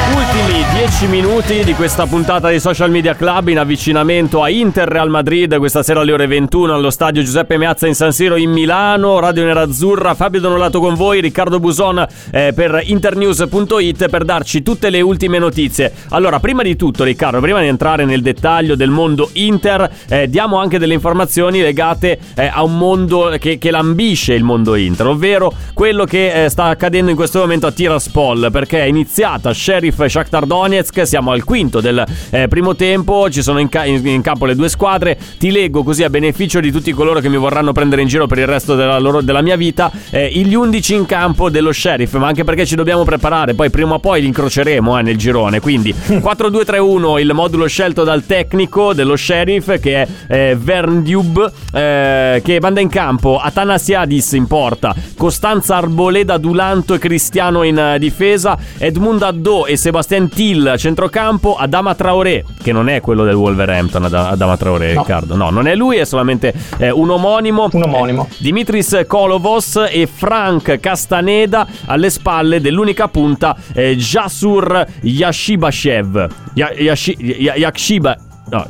[0.82, 5.56] 10 minuti di questa puntata di Social Media Club in avvicinamento a Inter Real Madrid
[5.60, 9.20] questa sera alle ore 21 allo stadio Giuseppe Meazza in San Siro in Milano.
[9.20, 15.02] Radio Nerazzurra Fabio Donolato con voi Riccardo Buson eh, per internews.it per darci tutte le
[15.02, 15.94] ultime notizie.
[16.10, 20.58] Allora prima di tutto Riccardo prima di entrare nel dettaglio del mondo Inter eh, diamo
[20.58, 25.54] anche delle informazioni legate eh, a un mondo che, che, lambisce il mondo Inter ovvero
[25.76, 30.48] quello che eh, sta accadendo in questo momento a Tiraspol perché è iniziata Sheriff Shakhtar
[30.48, 30.70] Donetsk,
[31.04, 34.56] siamo al quinto del eh, primo tempo, ci sono in, ca- in, in, campo le
[34.56, 38.08] due squadre, ti leggo così a beneficio di tutti coloro che mi vorranno prendere in
[38.08, 41.72] giro per il resto della, loro, della mia vita, eh, gli 11 in campo dello
[41.72, 45.18] Sheriff, ma anche perché ci dobbiamo preparare, poi prima o poi li incroceremo eh, nel
[45.18, 52.42] girone, quindi 4-2-3-1 il modulo scelto dal tecnico dello Sheriff che è eh, Verndub, eh,
[52.44, 58.58] che manda in campo Atanasiadis in porta, Costanza Arboleda Dulanto e Cristiano in uh, difesa,
[58.78, 64.06] Edmund Addo e Sebastiano Till a centrocampo, Adama Traoré, che non è quello del Wolverhampton,
[64.06, 65.02] Adama Traoré, no.
[65.02, 65.36] Riccardo.
[65.36, 67.70] No, non è lui, è solamente eh, un omonimo.
[67.72, 68.28] Un omonimo.
[68.30, 76.28] Eh, Dimitris Kolovos e Frank Castaneda alle spalle dell'unica punta eh, Jasur Yashibashev.
[76.54, 78.16] Ya- Yashi- ya- Yakshiba.
[78.52, 78.66] No,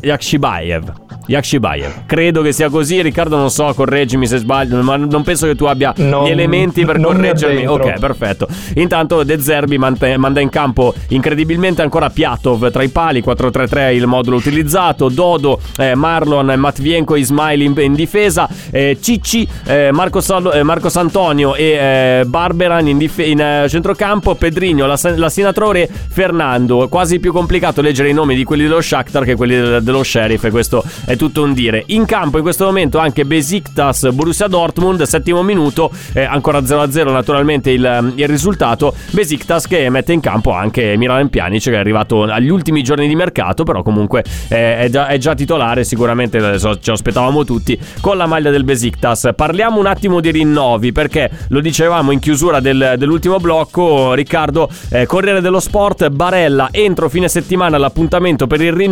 [0.00, 0.92] Yakshibayev.
[1.26, 2.04] Yakshibayev.
[2.06, 3.36] Credo che sia così, Riccardo.
[3.36, 7.00] Non so, correggimi se sbaglio, ma non penso che tu abbia non, gli elementi per
[7.00, 7.66] correggermi.
[7.66, 8.48] Ok, perfetto.
[8.74, 13.22] Intanto De Zerbi manda in campo incredibilmente ancora Piatov tra i pali.
[13.22, 15.08] 4-3-3 il modulo utilizzato.
[15.08, 18.48] Dodo, eh, Marlon, Matvienko, Ismail in, in difesa.
[18.70, 23.68] Eh, Cicci, eh, Marco, Sal- eh, Marco Santonio e eh, Barberan in, dif- in uh,
[23.68, 24.34] centrocampo.
[24.34, 26.88] Pedrigno, la, la Sinatrore, Fernando.
[26.88, 30.44] Quasi più complicato leggere i nomi di quelli dello Shakhtar che quelli de- dello Sheriff.
[30.44, 31.82] E questo è tutto un dire.
[31.86, 37.70] In campo in questo momento anche Besiktas Borussia Dortmund, settimo minuto, eh, ancora 0-0 naturalmente
[37.70, 38.94] il, il, risultato.
[39.10, 43.16] Besiktas che mette in campo anche Milan Pjanic che è arrivato agli ultimi giorni di
[43.16, 48.16] mercato, però comunque eh, è, già, è, già, titolare, sicuramente adesso ci aspettavamo tutti con
[48.16, 49.30] la maglia del Besiktas.
[49.34, 55.06] Parliamo un attimo di rinnovi perché lo dicevamo in chiusura del, dell'ultimo blocco, Riccardo, eh,
[55.06, 58.83] Corriere dello Sport, Barella, entro fine settimana l'appuntamento per il rinnovo,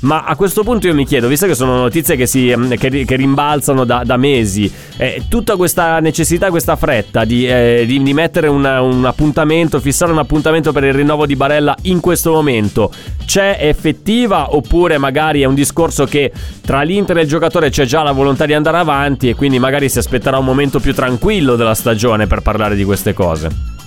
[0.00, 2.72] ma a questo punto io mi chiedo, visto visto che sono notizie che, si, mm,
[2.72, 8.02] che, che rimbalzano da, da mesi, eh, tutta questa necessità, questa fretta di, eh, di,
[8.02, 12.32] di mettere una, un appuntamento, fissare un appuntamento per il rinnovo di Barella in questo
[12.32, 12.92] momento,
[13.24, 18.02] c'è effettiva oppure magari è un discorso che tra l'Inter e il giocatore c'è già
[18.02, 21.74] la volontà di andare avanti e quindi magari si aspetterà un momento più tranquillo della
[21.74, 23.79] stagione per parlare di queste cose?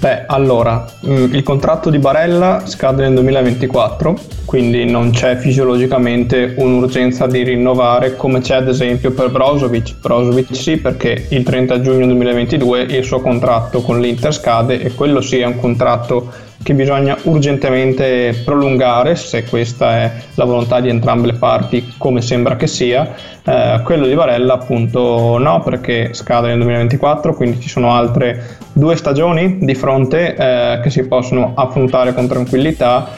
[0.00, 7.26] Beh, allora, mm, il contratto di Barella scade nel 2024, quindi non c'è fisiologicamente un'urgenza
[7.26, 9.96] di rinnovare come c'è ad esempio per Brozovic.
[10.00, 15.20] Brozovic sì, perché il 30 giugno 2022 il suo contratto con l'Inter scade e quello
[15.20, 16.32] sì è un contratto
[16.62, 22.56] che bisogna urgentemente prolungare, se questa è la volontà di entrambe le parti, come sembra
[22.56, 23.14] che sia.
[23.42, 28.94] Eh, quello di Varella appunto no, perché scade nel 2024, quindi ci sono altre due
[28.96, 33.08] stagioni di fronte eh, che si possono affrontare con tranquillità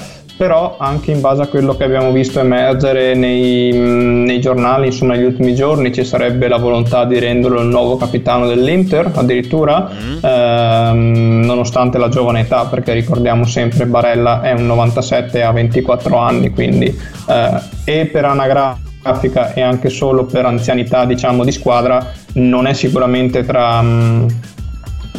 [0.43, 5.23] però anche in base a quello che abbiamo visto emergere nei, nei, giornali, insomma negli
[5.23, 10.19] ultimi giorni ci sarebbe la volontà di renderlo il nuovo capitano dell'Inter addirittura, mm.
[10.21, 16.51] ehm, nonostante la giovane età, perché ricordiamo sempre Barella è un 97 a 24 anni,
[16.51, 16.87] quindi
[17.29, 23.45] eh, e per anagrafica e anche solo per anzianità diciamo di squadra non è sicuramente
[23.45, 23.81] tra,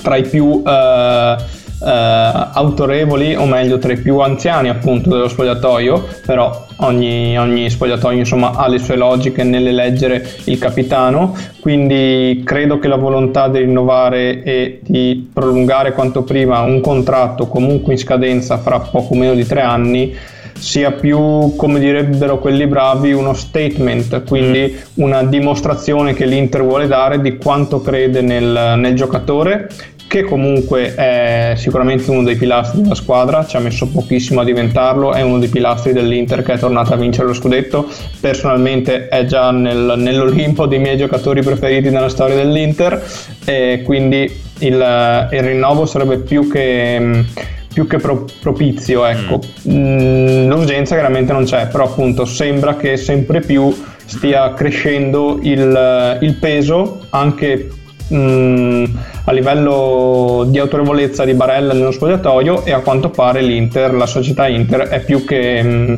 [0.01, 0.61] tra i più...
[0.67, 7.69] Eh, eh, autorevoli, o meglio tra i più anziani appunto dello spogliatoio, però ogni, ogni
[7.69, 13.59] spogliatoio insomma ha le sue logiche nell'eleggere il capitano, quindi credo che la volontà di
[13.59, 19.45] rinnovare e di prolungare quanto prima un contratto comunque in scadenza fra poco meno di
[19.45, 20.15] tre anni
[20.63, 25.03] sia più, come direbbero quelli bravi, uno statement, quindi mm.
[25.03, 29.69] una dimostrazione che l'Inter vuole dare di quanto crede nel, nel giocatore
[30.13, 35.11] che comunque è sicuramente uno dei pilastri della squadra, ci ha messo pochissimo a diventarlo,
[35.11, 37.87] è uno dei pilastri dell'Inter che è tornato a vincere lo scudetto,
[38.19, 43.03] personalmente è già nel, nell'Olimpo dei miei giocatori preferiti nella storia dell'Inter
[43.43, 47.25] e quindi il, il rinnovo sarebbe più che
[47.73, 49.39] più che pro- propizio, ecco.
[49.67, 50.47] Mm.
[50.47, 56.99] L'urgenza chiaramente non c'è, però appunto sembra che sempre più stia crescendo il, il peso
[57.09, 57.67] anche
[58.13, 58.85] mh, mm,
[59.25, 64.47] a livello di autorevolezza di Barella nello spogliatoio e a quanto pare l'Inter, la società
[64.47, 65.63] Inter è più che...
[65.63, 65.95] Mh, mm,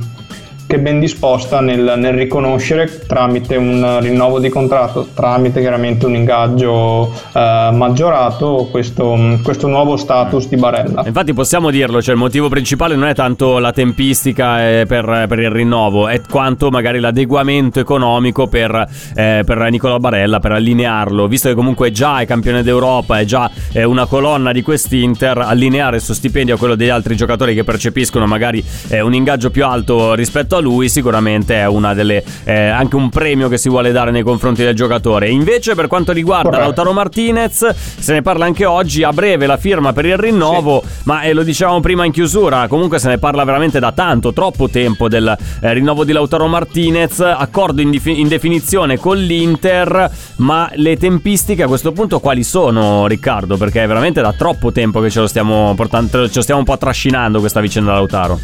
[0.68, 7.14] che ben disposta nel, nel, riconoscere tramite un rinnovo di contratto, tramite chiaramente un ingaggio
[7.34, 11.04] eh, maggiorato, questo, questo, nuovo status di Barella.
[11.06, 15.40] Infatti possiamo dirlo, cioè il motivo principale non è tanto la tempistica eh, per, per,
[15.40, 21.50] il rinnovo, è quanto magari l'adeguamento economico per, eh, per Nicola Barella, per allinearlo, visto
[21.50, 26.02] che comunque già è campione d'Europa, è già è una colonna di quest'Inter, allineare il
[26.02, 30.14] suo stipendio a quello degli altri giocatori che percepiscono magari eh, un ingaggio più alto
[30.16, 34.12] rispetto a lui sicuramente è una delle eh, anche un premio che si vuole dare
[34.12, 35.30] nei confronti del giocatore.
[35.30, 36.64] Invece per quanto riguarda Corretto.
[36.64, 41.02] Lautaro Martinez, se ne parla anche oggi, a breve la firma per il rinnovo, sì.
[41.04, 44.70] ma eh, lo dicevamo prima in chiusura, comunque se ne parla veramente da tanto, troppo
[44.70, 50.70] tempo del eh, rinnovo di Lautaro Martinez, accordo in, dif- in definizione con l'Inter, ma
[50.76, 53.58] le tempistiche a questo punto quali sono Riccardo?
[53.58, 56.66] Perché è veramente da troppo tempo che ce lo stiamo portando, ce lo stiamo un
[56.66, 58.40] po' trascinando questa vicenda Lautaro.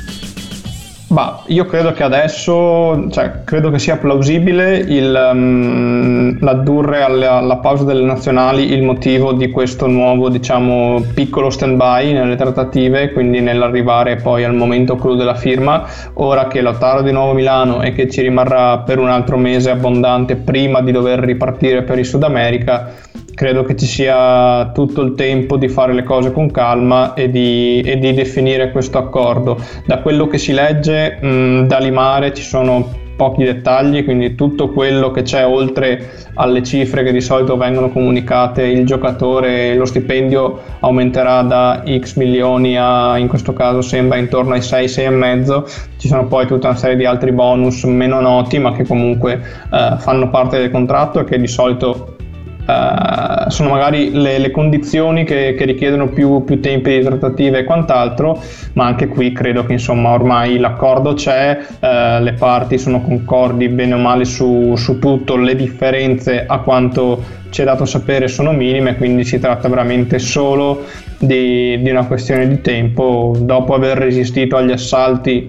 [1.11, 7.57] Bah, io credo che adesso, cioè, credo che sia plausibile il, um, l'addurre alla, alla,
[7.57, 14.15] pausa delle nazionali il motivo di questo nuovo, diciamo, piccolo stand-by nelle trattative, quindi nell'arrivare
[14.15, 15.85] poi al momento clou della firma.
[16.13, 20.37] Ora che Lautaro di nuovo Milano e che ci rimarrà per un altro mese abbondante
[20.37, 22.89] prima di dover ripartire per il Sud America,
[23.33, 27.81] credo che ci sia tutto il tempo di fare le cose con calma e di,
[27.81, 29.57] e di definire questo accordo.
[29.85, 35.11] Da quello che si legge mh, da limare ci sono pochi dettagli, quindi tutto quello
[35.11, 41.43] che c'è oltre alle cifre che di solito vengono comunicate, il giocatore, lo stipendio aumenterà
[41.43, 45.67] da x milioni a in questo caso sembra intorno ai 6, 6 e mezzo,
[45.97, 49.33] ci sono poi tutta una serie di altri bonus meno noti ma che comunque
[49.71, 52.15] eh, fanno parte del contratto e che di solito
[52.63, 57.63] Uh, sono magari le, le condizioni che, che richiedono più, più, tempi di trattative e
[57.63, 58.39] quant'altro,
[58.73, 63.95] ma anche qui credo che insomma ormai l'accordo c'è, uh, le parti sono concordi bene
[63.95, 68.95] o male su, su tutto, le differenze a quanto ci è dato sapere sono minime,
[68.95, 70.85] quindi si tratta veramente solo
[71.19, 73.35] di, di una questione di tempo.
[73.37, 75.47] Dopo aver resistito agli assalti,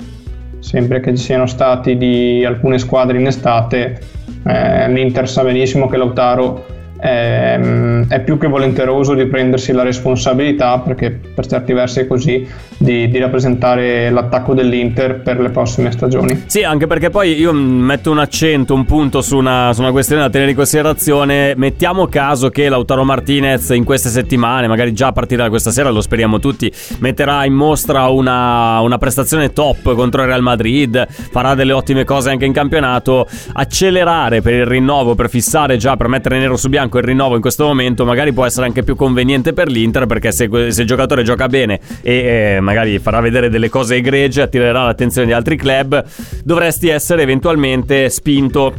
[0.59, 4.01] sempre che ci siano stati di alcune squadre in estate,
[4.45, 6.72] eh, l'Inter sa benissimo che Lautaro
[7.03, 12.07] è, ehm, è, più che volenteroso di prendersi la responsabilità, perché per certi versi è
[12.07, 12.47] così,
[12.77, 16.45] di, di, rappresentare l'attacco dell'Inter per le prossime stagioni.
[16.47, 20.23] Sì, anche perché poi io metto un accento, un punto su una, su una questione
[20.23, 21.55] da tenere in considerazione.
[21.57, 25.91] Mettiamo caso che Lautaro Martinez in queste settimane, magari già a partire da questa sera,
[25.91, 31.57] lo speriamo tutti, metterà in mostra una, una prestazione top contro il Real Madrid, farà
[31.57, 33.27] delle ottime cose anche in campionato.
[33.55, 37.41] Accelerare per il rinnovo, per fissare già, per mettere nero su bianco il rinnovo in
[37.41, 41.23] questo momento, magari può essere anche più conveniente per l'Inter perché se, se il giocatore
[41.23, 46.05] gioca bene e eh, magari farà vedere delle cose egregie, attirerà l'attenzione di altri club,
[46.45, 48.75] dovresti essere eventualmente spinto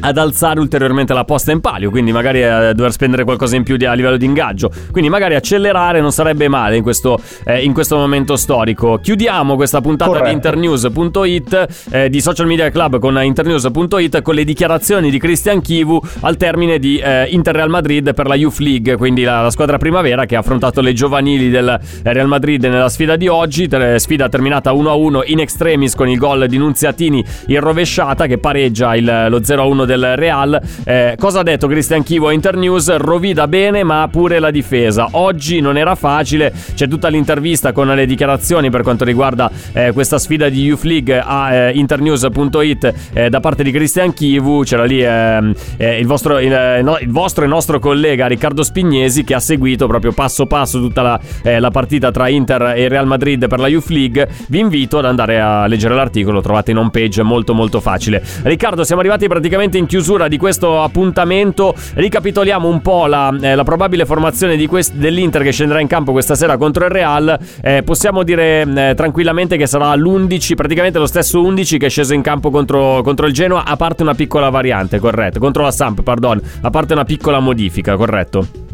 [0.00, 3.76] ad alzare ulteriormente la posta in palio, quindi magari a dover spendere qualcosa in più
[3.86, 4.70] a livello di ingaggio.
[4.90, 8.98] Quindi magari accelerare non sarebbe male in questo, eh, in questo momento storico.
[8.98, 10.28] Chiudiamo questa puntata Corretto.
[10.28, 16.00] di internews.it, eh, di Social Media Club con internews.it, con le dichiarazioni di Christian Kivu
[16.20, 19.78] al termine di eh, Inter Real Madrid per la Youth League, quindi la, la, squadra
[19.78, 24.72] primavera che ha affrontato le giovanili del Real Madrid nella sfida di oggi, sfida terminata
[24.72, 29.84] 1-1 in extremis con il gol di Nunziatini in rovesciata che pareggia il, lo 0-1
[29.86, 30.60] del Real.
[30.84, 32.96] Eh, cosa ha detto Cristian Chivo a Internews?
[32.96, 35.08] Rovida bene, ma pure la difesa.
[35.12, 40.18] Oggi non era facile, c'è tutta l'intervista con le dichiarazioni per quanto riguarda eh, questa
[40.18, 44.62] sfida di Youth League a eh, internews.it eh, da parte di Cristian Chivu.
[44.62, 49.24] C'era lì ehm, eh, il vostro, il, no, il, vostro e nostro collega Riccardo Spignesi
[49.24, 53.06] che ha seguito proprio passo passo tutta la, eh, la partita tra Inter e Real
[53.06, 54.28] Madrid per la Youth League.
[54.48, 58.22] Vi invito ad andare a leggere l'articolo, lo trovate in home page, molto molto facile.
[58.42, 63.64] Riccardo, siamo arrivati praticamente in chiusura di questo appuntamento ricapitoliamo un po' la, eh, la
[63.64, 67.38] probabile formazione quest- dell'Inter che scenderà in campo questa sera contro il Real.
[67.62, 72.14] Eh, possiamo dire eh, tranquillamente che sarà l'11, praticamente lo stesso 11 che è sceso
[72.14, 75.38] in campo contro, contro il Genoa, a parte una piccola variante, corretto?
[75.38, 78.64] Contro la Samp, pardon, a parte una piccola modifica, corretto?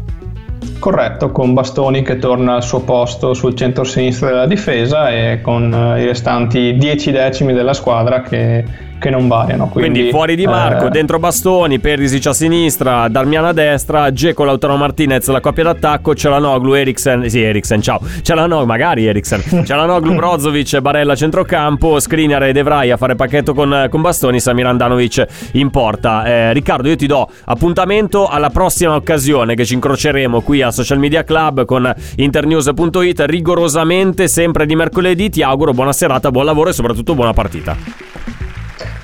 [0.79, 6.01] Corretto, con Bastoni che torna al suo posto sul centro-sinistra della difesa e con eh,
[6.01, 8.65] i restanti 10 decimi della squadra che
[9.03, 9.67] che non variano.
[9.67, 10.89] Quindi, quindi fuori di Marco, eh...
[10.89, 16.73] dentro Bastoni, Perisic a sinistra, Darmian a destra, Geco, Lautaro Martinez, la coppia d'attacco, Celanoglu,
[16.73, 22.97] Eriksen, sì Eriksen, ciao, Celanoglu, magari Eriksen, Celanoglu, Brozovic, Barella centrocampo, Skriniar e Devrai a
[22.97, 26.23] fare pacchetto con, con Bastoni, Samir Andanovic in porta.
[26.23, 30.99] Eh, Riccardo, io ti do appuntamento alla prossima occasione che ci incroceremo qui a Social
[30.99, 35.29] Media Club con internews.it rigorosamente sempre di mercoledì.
[35.29, 38.32] Ti auguro buona serata, buon lavoro e soprattutto buona partita.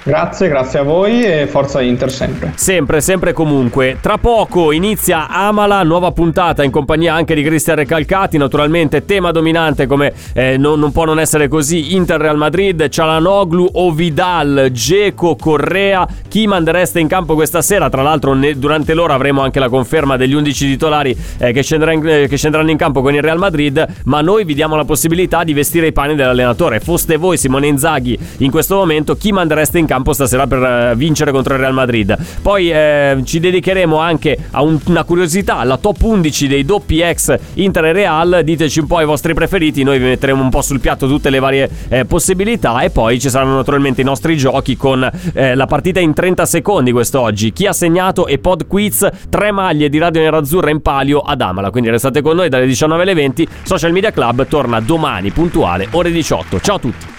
[0.10, 2.54] Grazie, grazie a voi e forza Inter sempre.
[2.56, 3.98] Sempre, sempre comunque.
[4.02, 9.86] Tra poco inizia Amala, nuova puntata in compagnia anche di Cristian Recalcati, naturalmente tema dominante
[9.86, 15.36] come eh, non, non, può non essere così, Inter Real Madrid, Cialanoglu o Vidal, Geco,
[15.36, 17.88] Correa, chi mandereste in campo questa sera?
[17.88, 21.92] Tra l'altro ne, durante l'ora avremo anche la conferma degli 11 titolari eh, che, scendrà
[21.92, 24.86] in, eh, che scendranno in campo con il Real Madrid, ma noi vi diamo la
[24.86, 26.80] possibilità di vestire i panni dell'allenatore.
[26.80, 29.98] Foste voi Simone Inzaghi in questo momento, chi mandereste in campo?
[30.00, 32.18] Campo stasera per eh, vincere contro il Real Madrid.
[32.42, 37.36] Poi eh, ci dedicheremo anche a un, una curiosità, la top 11 dei doppi ex
[37.56, 38.42] Inter e Real.
[38.44, 41.40] Diteci un po' i vostri preferiti, noi vi metteremo un po' sul piatto tutte le
[41.40, 46.00] varie eh, possibilità e poi ci saranno naturalmente i nostri giochi con eh, la partita
[46.00, 47.52] in 30 secondi quest'oggi.
[47.52, 51.72] Chi ha segnato e pod quiz, tre maglie di Radio Nerazzurra in palio ad Amala.
[51.72, 53.48] Quindi restate con noi dalle 19 alle 20.
[53.64, 56.60] Social Media Club torna domani puntuale ore 18.
[56.62, 57.19] Ciao a tutti.